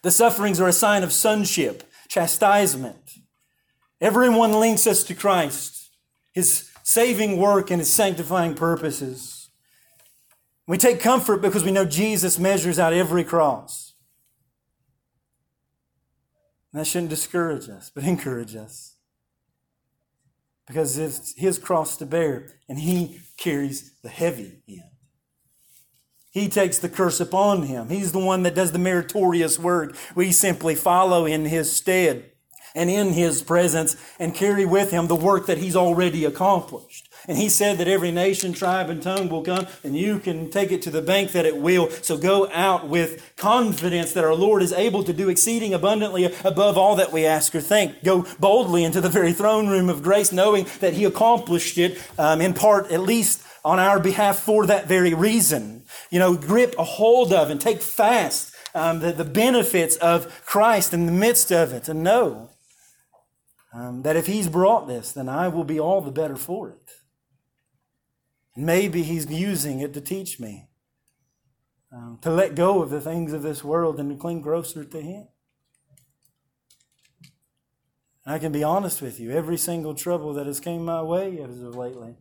[0.03, 3.19] The sufferings are a sign of sonship, chastisement.
[4.01, 5.91] Everyone links us to Christ,
[6.33, 9.49] his saving work and his sanctifying purposes.
[10.67, 13.95] We take comfort because we know Jesus measures out every cross.
[16.73, 18.94] And that shouldn't discourage us, but encourage us.
[20.67, 24.83] Because it's his cross to bear, and he carries the heavy end.
[26.31, 27.91] He takes the curse upon him.
[27.91, 29.97] He's the one that does the meritorious work.
[30.17, 32.33] We simply follow in his stead
[32.75, 37.09] and in his presence and carry with him the work that he's already accomplished.
[37.27, 40.71] And he said that every nation, tribe, and tongue will come, and you can take
[40.73, 41.89] it to the bank that it will.
[41.91, 46.77] So go out with confidence that our Lord is able to do exceeding abundantly above
[46.77, 48.05] all that we ask or think.
[48.05, 52.41] Go boldly into the very throne room of grace, knowing that he accomplished it um,
[52.41, 55.85] in part, at least on our behalf, for that very reason.
[56.11, 60.93] You know, grip a hold of and take fast um, the, the benefits of Christ
[60.93, 62.51] in the midst of it, and know
[63.73, 66.91] um, that if he's brought this, then I will be all the better for it.
[68.57, 70.69] Maybe he's using it to teach me
[71.95, 75.01] um, to let go of the things of this world and to cling closer to
[75.01, 75.29] him.
[78.25, 81.39] And I can be honest with you, every single trouble that has came my way
[81.39, 82.17] as of lately.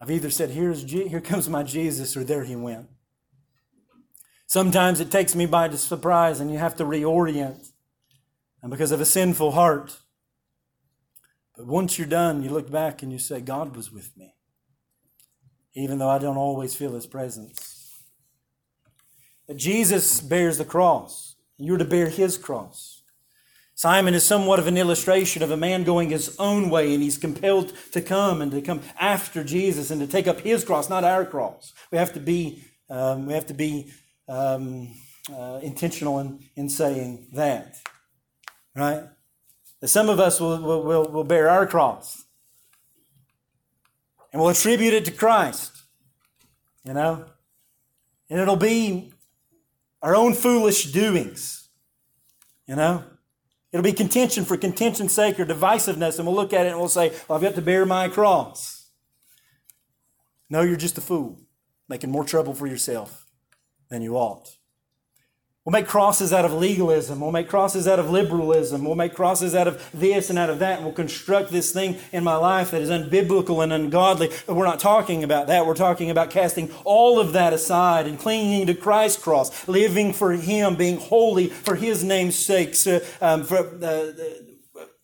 [0.00, 2.88] I've either said, Here's Je- here comes my Jesus, or there he went.
[4.46, 7.72] Sometimes it takes me by surprise and you have to reorient.
[8.62, 9.98] And because of a sinful heart,
[11.56, 14.34] but once you're done, you look back and you say, God was with me,
[15.74, 18.02] even though I don't always feel his presence.
[19.48, 21.36] That Jesus bears the cross.
[21.56, 23.02] You're to bear his cross.
[23.74, 27.18] Simon is somewhat of an illustration of a man going his own way, and he's
[27.18, 31.04] compelled to come and to come after Jesus and to take up his cross, not
[31.04, 31.74] our cross.
[31.92, 33.92] We have to be, um, we have to be
[34.28, 34.94] um,
[35.30, 37.76] uh, intentional in, in saying that,
[38.74, 39.04] right?
[39.80, 42.24] That some of us will, will, will bear our cross
[44.32, 45.82] and we'll attribute it to Christ,
[46.84, 47.24] you know?
[48.28, 49.12] And it'll be
[50.02, 51.68] our own foolish doings,
[52.66, 53.04] you know?
[53.72, 56.88] It'll be contention for contention's sake or divisiveness, and we'll look at it and we'll
[56.88, 58.90] say, well, I've got to bear my cross.
[60.48, 61.40] No, you're just a fool,
[61.88, 63.26] making more trouble for yourself
[63.88, 64.56] than you ought.
[65.66, 67.18] We'll make crosses out of legalism.
[67.18, 68.84] We'll make crosses out of liberalism.
[68.84, 70.76] We'll make crosses out of this and out of that.
[70.76, 74.30] And we'll construct this thing in my life that is unbiblical and ungodly.
[74.46, 75.66] But we're not talking about that.
[75.66, 80.34] We're talking about casting all of that aside and clinging to Christ's cross, living for
[80.34, 84.12] Him, being holy for His name's sake, so, um, for, uh,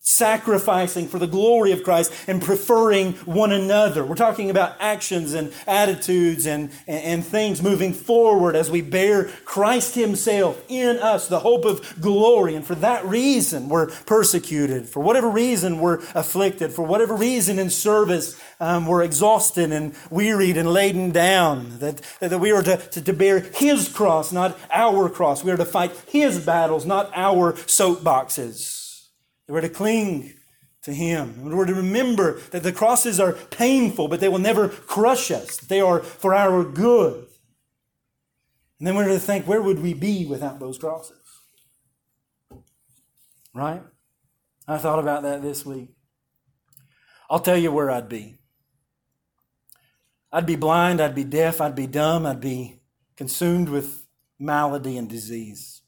[0.04, 4.04] sacrificing for the glory of Christ and preferring one another.
[4.04, 9.26] We're talking about actions and attitudes and, and, and, things moving forward as we bear
[9.44, 12.56] Christ Himself in us, the hope of glory.
[12.56, 14.88] And for that reason, we're persecuted.
[14.88, 16.72] For whatever reason, we're afflicted.
[16.72, 21.78] For whatever reason in service, um, we're exhausted and wearied and laden down.
[21.78, 25.44] That, that we are to, to, to bear His cross, not our cross.
[25.44, 28.71] We are to fight His battles, not our soapboxes.
[29.48, 30.34] We're to cling
[30.82, 31.50] to Him.
[31.50, 35.56] We're to remember that the crosses are painful, but they will never crush us.
[35.58, 37.26] They are for our good.
[38.78, 41.20] And then we're to think, where would we be without those crosses?
[43.54, 43.82] Right?
[44.66, 45.90] I thought about that this week.
[47.30, 48.38] I'll tell you where I'd be.
[50.32, 52.80] I'd be blind, I'd be deaf, I'd be dumb, I'd be
[53.16, 54.06] consumed with
[54.38, 55.81] malady and disease.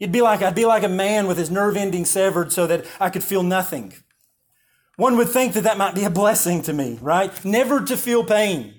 [0.00, 2.86] It'd be like I'd be like a man with his nerve ending severed so that
[2.98, 3.92] I could feel nothing.
[4.96, 7.32] One would think that that might be a blessing to me, right?
[7.44, 8.74] Never to feel pain.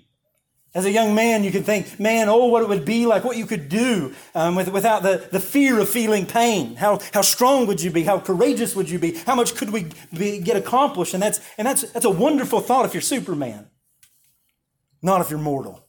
[0.74, 3.36] As a young man, you could think, man, oh, what it would be like, what
[3.36, 6.76] you could do um, with, without the, the fear of feeling pain.
[6.76, 8.04] How, how strong would you be?
[8.04, 9.16] How courageous would you be?
[9.16, 11.14] How much could we be, get accomplished?
[11.14, 13.68] And, that's, and that's, that's a wonderful thought if you're Superman,
[15.02, 15.86] not if you're mortal.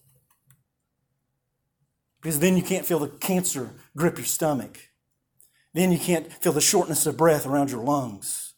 [2.20, 4.78] Because then you can't feel the cancer grip your stomach.
[5.74, 8.51] Then you can't feel the shortness of breath around your lungs.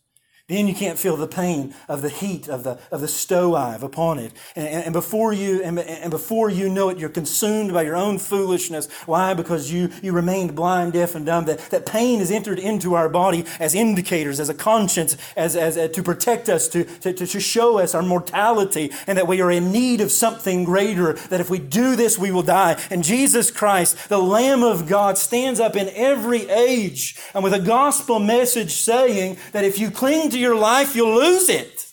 [0.46, 4.18] Then you can't feel the pain of the heat of the, of the stove upon
[4.18, 4.32] it.
[4.54, 8.18] And, and, before you, and, and before you know it, you're consumed by your own
[8.18, 8.90] foolishness.
[9.06, 9.32] Why?
[9.32, 11.46] Because you, you remained blind, deaf, and dumb.
[11.46, 15.78] That, that pain is entered into our body as indicators, as a conscience, as, as,
[15.78, 19.50] as to protect us, to, to, to show us our mortality, and that we are
[19.50, 21.14] in need of something greater.
[21.14, 22.78] That if we do this, we will die.
[22.90, 27.60] And Jesus Christ, the Lamb of God, stands up in every age and with a
[27.60, 31.92] gospel message saying that if you cling to your life, you'll lose it.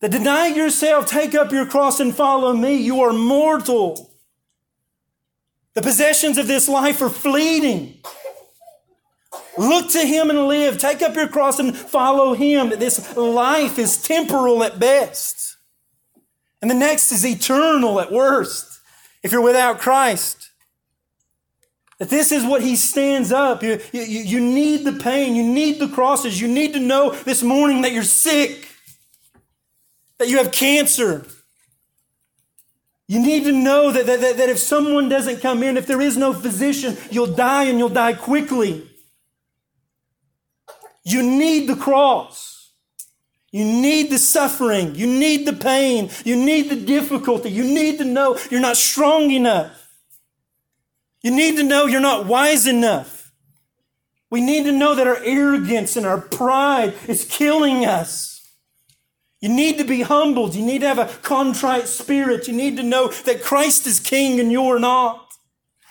[0.00, 2.74] That deny yourself, take up your cross and follow me.
[2.74, 4.12] You are mortal.
[5.74, 8.00] The possessions of this life are fleeting.
[9.56, 10.78] Look to him and live.
[10.78, 12.70] Take up your cross and follow him.
[12.70, 15.56] This life is temporal at best.
[16.60, 18.80] And the next is eternal at worst
[19.22, 20.51] if you're without Christ.
[22.02, 23.62] That this is what he stands up.
[23.62, 25.36] You, you, you need the pain.
[25.36, 26.40] You need the crosses.
[26.40, 28.66] You need to know this morning that you're sick,
[30.18, 31.24] that you have cancer.
[33.06, 36.16] You need to know that, that, that if someone doesn't come in, if there is
[36.16, 38.84] no physician, you'll die and you'll die quickly.
[41.04, 42.72] You need the cross.
[43.52, 44.96] You need the suffering.
[44.96, 46.10] You need the pain.
[46.24, 47.52] You need the difficulty.
[47.52, 49.81] You need to know you're not strong enough.
[51.22, 53.32] You need to know you're not wise enough.
[54.30, 58.32] We need to know that our arrogance and our pride is killing us.
[59.40, 60.54] You need to be humbled.
[60.54, 62.48] You need to have a contrite spirit.
[62.48, 65.32] You need to know that Christ is king and you're not.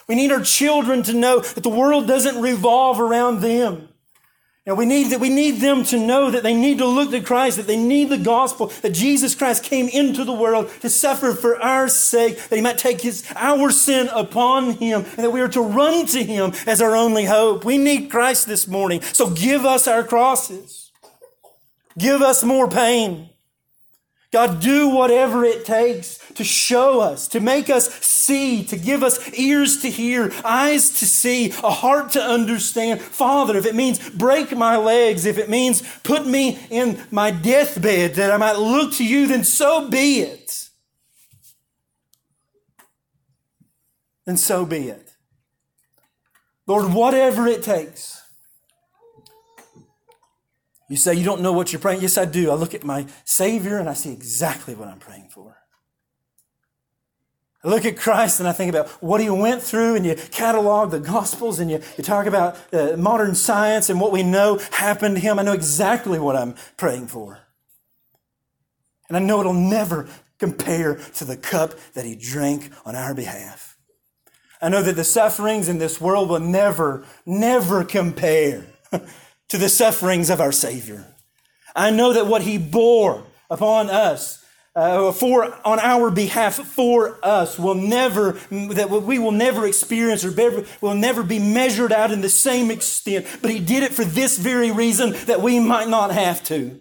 [0.07, 3.89] We need our children to know that the world doesn't revolve around them.
[4.67, 7.21] And we need that we need them to know that they need to look to
[7.21, 11.33] Christ, that they need the gospel, that Jesus Christ came into the world to suffer
[11.33, 15.41] for our sake, that he might take his our sin upon him, and that we
[15.41, 17.65] are to run to him as our only hope.
[17.65, 19.01] We need Christ this morning.
[19.01, 20.91] So give us our crosses.
[21.97, 23.29] Give us more pain.
[24.31, 29.33] God, do whatever it takes to show us, to make us see, to give us
[29.33, 33.01] ears to hear, eyes to see, a heart to understand.
[33.01, 38.15] Father, if it means break my legs, if it means put me in my deathbed
[38.15, 40.69] that I might look to you, then so be it.
[44.25, 45.13] Then so be it.
[46.67, 48.21] Lord, whatever it takes.
[50.87, 52.01] You say you don't know what you're praying.
[52.01, 52.51] Yes, I do.
[52.51, 55.60] I look at my Savior and I see exactly what I'm praying for.
[57.63, 60.89] I look at Christ and I think about what he went through, and you catalog
[60.89, 65.15] the Gospels and you, you talk about uh, modern science and what we know happened
[65.15, 65.37] to him.
[65.37, 67.39] I know exactly what I'm praying for.
[69.07, 70.07] And I know it'll never
[70.39, 73.77] compare to the cup that he drank on our behalf.
[74.61, 78.65] I know that the sufferings in this world will never, never compare
[79.49, 81.05] to the sufferings of our Savior.
[81.75, 84.40] I know that what He bore upon us,
[84.75, 90.31] uh, for on our behalf for us, will never that we will never experience or
[90.31, 93.25] be, will never be measured out in the same extent.
[93.41, 96.79] But He did it for this very reason that we might not have to.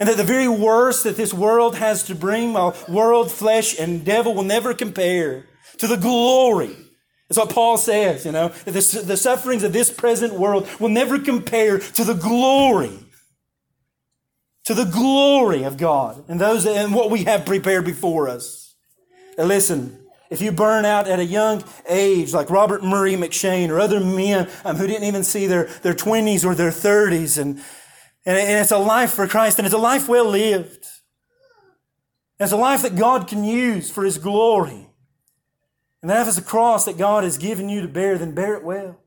[0.00, 4.04] And that the very worst that this world has to bring, while world, flesh, and
[4.04, 5.46] devil will never compare
[5.78, 6.76] to the glory
[7.32, 8.48] that's what Paul says, you know.
[8.48, 12.92] The, the sufferings of this present world will never compare to the glory,
[14.64, 18.74] to the glory of God and those and what we have prepared before us.
[19.36, 20.02] Now listen,
[20.32, 24.48] if you burn out at a young age, like Robert Murray M'Cheyne or other men
[24.64, 27.56] um, who didn't even see their, their 20s or their 30s, and,
[28.24, 30.86] and, and it's a life for Christ, and it's a life well lived.
[32.40, 34.88] It's a life that God can use for His glory.
[36.00, 38.54] And that if it's a cross that God has given you to bear, then bear
[38.54, 39.01] it well.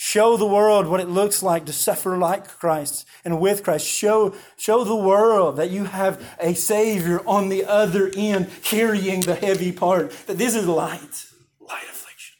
[0.00, 3.84] Show the world what it looks like to suffer like Christ and with Christ.
[3.84, 9.34] Show, show the world that you have a Savior on the other end carrying the
[9.34, 10.12] heavy part.
[10.28, 11.26] That this is light,
[11.60, 12.36] light affliction.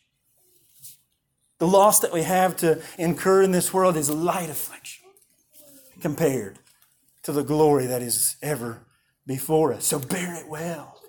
[1.59, 5.06] The loss that we have to incur in this world is light affliction
[6.00, 6.61] compared
[7.24, 8.86] to the glory that is ever
[9.26, 9.84] before us.
[9.84, 11.00] So bear it well.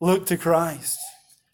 [0.00, 1.00] Look to Christ.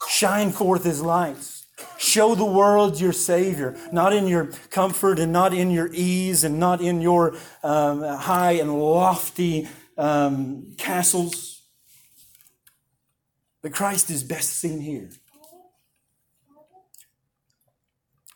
[0.06, 1.51] Shine forth his lights.
[1.99, 6.59] Show the world your Savior, not in your comfort and not in your ease and
[6.59, 11.62] not in your um, high and lofty um, castles.
[13.62, 15.11] But Christ is best seen here.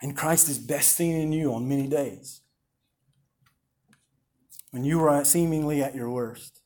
[0.02, 2.42] And Christ is best seen in you on many days.
[4.70, 6.60] When you are seemingly at your worst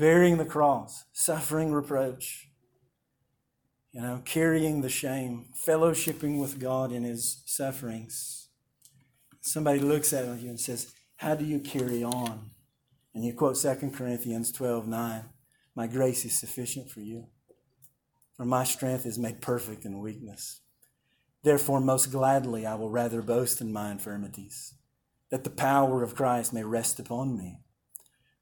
[0.00, 2.49] bearing the cross, suffering reproach,
[3.92, 8.48] you know, carrying the shame, fellowshipping with God in his sufferings.
[9.40, 12.50] Somebody looks at you and says, How do you carry on?
[13.14, 15.24] And you quote 2 Corinthians 12 9.
[15.74, 17.26] My grace is sufficient for you,
[18.36, 20.60] for my strength is made perfect in weakness.
[21.42, 24.74] Therefore, most gladly I will rather boast in my infirmities,
[25.30, 27.60] that the power of Christ may rest upon me.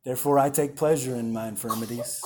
[0.04, 2.22] Therefore, I take pleasure in my infirmities,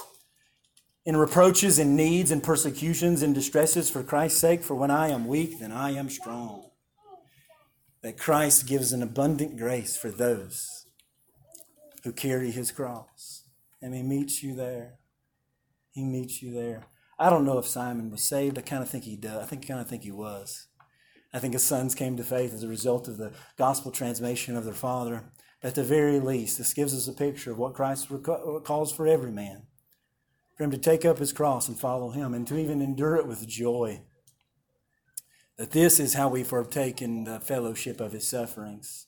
[1.05, 4.63] in reproaches, in needs, in persecutions, in distresses for Christ's sake.
[4.63, 6.71] For when I am weak, then I am strong.
[8.03, 10.87] That Christ gives an abundant grace for those
[12.05, 13.45] who carry his cross.
[13.81, 14.99] And he meets you there.
[15.91, 16.87] He meets you there.
[17.19, 18.59] I don't know if Simon was saved.
[18.59, 19.43] I kind of think he does.
[19.43, 20.69] I think kind of think he was.
[21.35, 24.65] I think his sons came to faith as a result of the gospel transmission of
[24.65, 25.25] their father.
[25.63, 28.09] At the very least, this gives us a picture of what Christ
[28.65, 29.63] calls for every man
[30.57, 33.27] for him to take up his cross and follow him, and to even endure it
[33.27, 34.03] with joy.
[35.57, 36.53] That this is how we've
[37.03, 39.07] in the fellowship of his sufferings.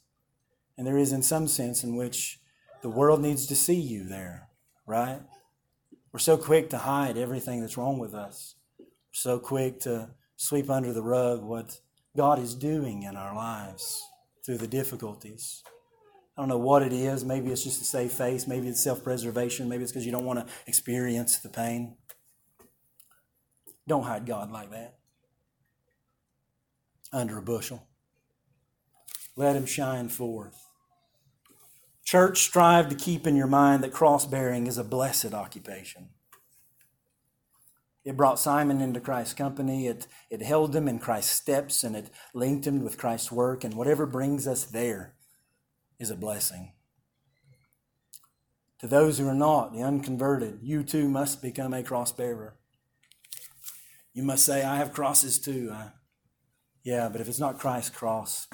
[0.76, 2.40] And there is, in some sense, in which
[2.82, 4.48] the world needs to see you there,
[4.86, 5.20] right?
[6.12, 8.54] We're so quick to hide everything that's wrong with us.
[8.78, 11.80] We're so quick to sweep under the rug what
[12.16, 14.02] God is doing in our lives
[14.44, 15.62] through the difficulties.
[16.36, 17.24] I don't know what it is.
[17.24, 18.46] Maybe it's just to save face.
[18.46, 19.68] Maybe it's self preservation.
[19.68, 21.96] Maybe it's because you don't want to experience the pain.
[23.86, 24.98] Don't hide God like that
[27.12, 27.86] under a bushel.
[29.36, 30.60] Let Him shine forth.
[32.04, 36.10] Church, strive to keep in your mind that cross bearing is a blessed occupation.
[38.04, 39.86] It brought Simon into Christ's company.
[39.86, 43.64] It, it held him in Christ's steps and it linked him with Christ's work.
[43.64, 45.14] And whatever brings us there
[45.98, 46.72] is a blessing.
[48.80, 52.54] To those who are not, the unconverted, you too must become a cross bearer.
[54.12, 55.70] You must say, I have crosses too.
[55.72, 55.92] I,
[56.82, 58.46] yeah, but if it's not Christ's cross,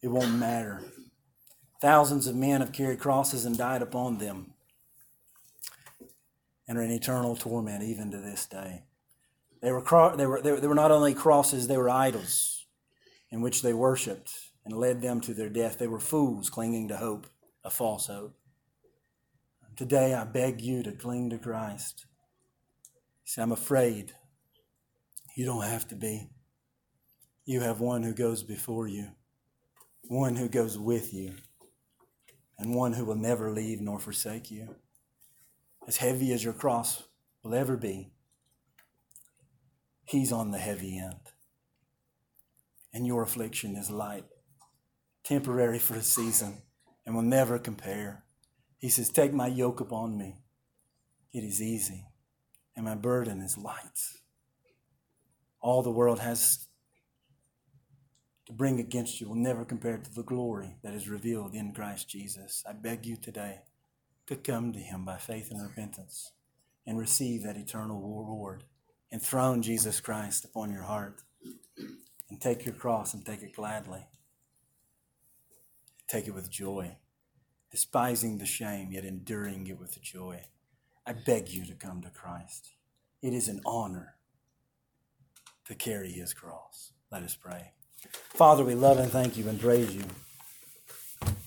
[0.00, 0.82] it won't matter.
[1.80, 4.54] Thousands of men have carried crosses and died upon them
[6.68, 8.84] and are in eternal torment even to this day.
[9.62, 9.82] They were,
[10.16, 12.66] they were, they were not only crosses, they were idols
[13.30, 15.78] in which they worshiped and led them to their death.
[15.78, 17.28] They were fools clinging to hope,
[17.64, 18.36] a false hope.
[19.76, 22.06] Today, I beg you to cling to Christ.
[23.24, 24.12] See, I'm afraid.
[25.36, 26.28] You don't have to be.
[27.44, 29.12] You have one who goes before you,
[30.02, 31.34] one who goes with you
[32.58, 34.76] and one who will never leave nor forsake you.
[35.86, 37.04] As heavy as your cross
[37.42, 38.10] will ever be,
[40.04, 41.32] He's on the heavy end.
[42.94, 44.24] And your affliction is light,
[45.26, 46.62] temporary for a season,
[47.04, 48.22] and will never compare.
[48.78, 50.36] He says, Take my yoke upon me.
[51.32, 52.06] It is easy,
[52.76, 53.98] and my burden is light.
[55.60, 56.68] All the world has
[58.46, 62.08] to bring against you will never compare to the glory that is revealed in Christ
[62.08, 62.62] Jesus.
[62.68, 63.62] I beg you today
[64.28, 66.30] to come to Him by faith and repentance
[66.86, 68.62] and receive that eternal reward.
[69.12, 71.22] Enthrone Jesus Christ upon your heart
[72.30, 74.06] and take your cross and take it gladly.
[76.08, 76.96] Take it with joy,
[77.70, 80.42] despising the shame, yet enduring it with joy.
[81.06, 82.70] I beg you to come to Christ.
[83.22, 84.14] It is an honor
[85.66, 86.92] to carry His cross.
[87.10, 87.72] Let us pray.
[88.10, 90.04] Father, we love and thank you and praise you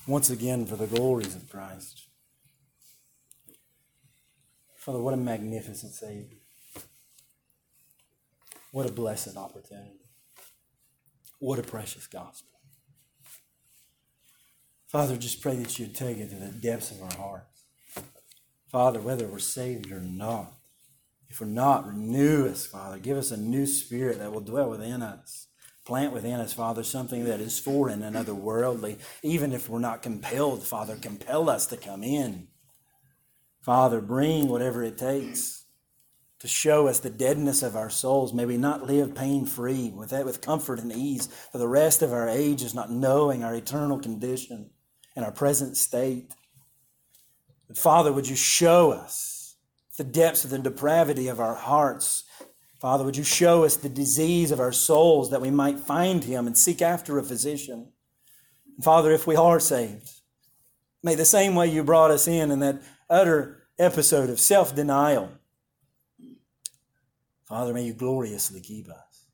[0.08, 2.08] once again for the glories of Christ.
[4.76, 6.40] Father, what a magnificent Savior.
[8.72, 10.10] What a blessed opportunity.
[11.40, 12.59] What a precious gospel.
[14.90, 17.66] Father, just pray that you'd take it to the depths of our hearts.
[18.72, 20.54] Father, whether we're saved or not,
[21.30, 22.98] if we're not, renew us, Father.
[22.98, 25.46] Give us a new spirit that will dwell within us.
[25.86, 28.98] Plant within us, Father, something that is foreign and otherworldly.
[29.22, 32.48] Even if we're not compelled, Father, compel us to come in.
[33.62, 35.66] Father, bring whatever it takes
[36.40, 38.34] to show us the deadness of our souls.
[38.34, 42.02] May we not live pain free with that, with comfort and ease for the rest
[42.02, 44.72] of our ages, not knowing our eternal condition
[45.20, 46.32] and our present state.
[47.76, 49.56] Father, would you show us
[49.98, 52.24] the depths of the depravity of our hearts
[52.80, 56.48] Father, would you show us the disease of our souls that we might find him
[56.48, 57.92] and seek after a physician?
[58.76, 60.10] And Father, if we are saved,
[61.04, 65.30] may the same way you brought us in in that utter episode of self denial,
[67.50, 69.26] Father, may you gloriously keep us.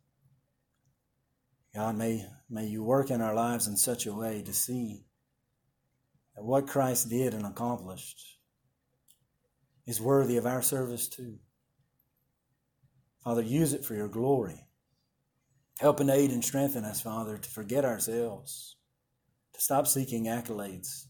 [1.75, 5.03] God, may, may you work in our lives in such a way to see
[6.35, 8.37] that what Christ did and accomplished
[9.85, 11.39] is worthy of our service too.
[13.23, 14.67] Father, use it for your glory.
[15.79, 18.77] Help and aid and strengthen us, Father, to forget ourselves,
[19.53, 21.07] to stop seeking accolades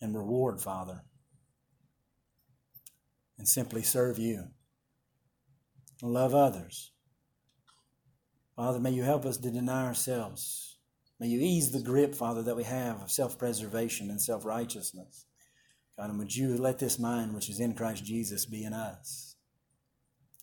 [0.00, 1.02] and reward, Father,
[3.38, 4.48] and simply serve you
[6.00, 6.92] and love others.
[8.56, 10.71] Father, may you help us to deny ourselves.
[11.22, 15.26] May you ease the grip, Father, that we have of self preservation and self righteousness.
[15.96, 19.36] God, and would you let this mind which is in Christ Jesus be in us?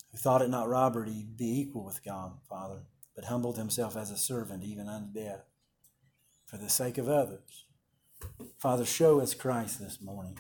[0.10, 2.84] who thought it not robbery to be equal with God, Father,
[3.14, 5.44] but humbled himself as a servant, even unto death,
[6.46, 7.66] for the sake of others.
[8.58, 10.40] Father, show us Christ this morning,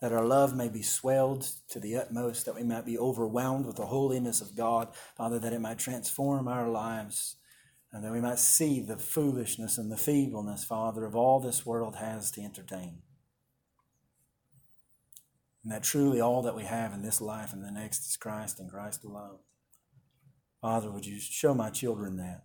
[0.00, 3.76] that our love may be swelled to the utmost, that we might be overwhelmed with
[3.76, 7.34] the holiness of God, Father, that it might transform our lives
[7.92, 11.96] and that we might see the foolishness and the feebleness, Father, of all this world
[11.96, 13.02] has to entertain.
[15.62, 18.58] And that truly all that we have in this life and the next is Christ
[18.58, 19.38] and Christ alone.
[20.60, 22.44] Father, would you show my children that?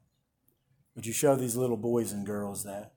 [0.95, 2.93] Would you show these little boys and girls that?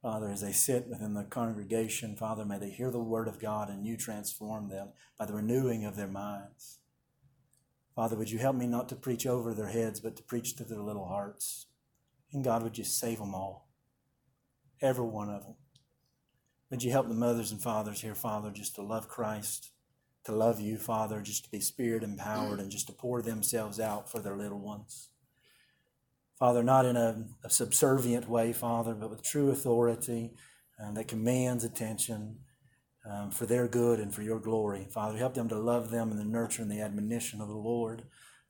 [0.00, 3.68] Father, as they sit within the congregation, Father, may they hear the word of God
[3.68, 6.78] and you transform them by the renewing of their minds.
[7.94, 10.64] Father, would you help me not to preach over their heads, but to preach to
[10.64, 11.66] their little hearts?
[12.34, 13.70] And God, would just save them all?
[14.82, 15.54] Every one of them.
[16.70, 19.70] Would you help the mothers and fathers here, Father, just to love Christ,
[20.24, 24.10] to love you, Father, just to be spirit empowered and just to pour themselves out
[24.10, 25.10] for their little ones?
[26.38, 30.32] Father, not in a, a subservient way, Father, but with true authority
[30.82, 32.38] um, that commands attention
[33.08, 34.88] um, for their good and for your glory.
[34.90, 38.04] Father, help them to love them in the nurture and the admonition of the Lord,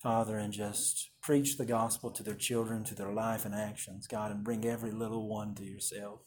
[0.05, 4.31] Father, and just preach the gospel to their children, to their life and actions, God,
[4.31, 6.21] and bring every little one to yourself.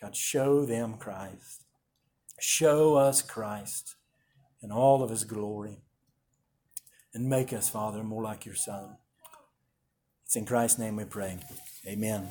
[0.00, 1.64] God, show them Christ.
[2.38, 3.96] Show us Christ
[4.62, 5.78] in all of his glory.
[7.12, 8.96] And make us, Father, more like your Son.
[10.24, 11.40] It's in Christ's name we pray.
[11.84, 12.28] Amen.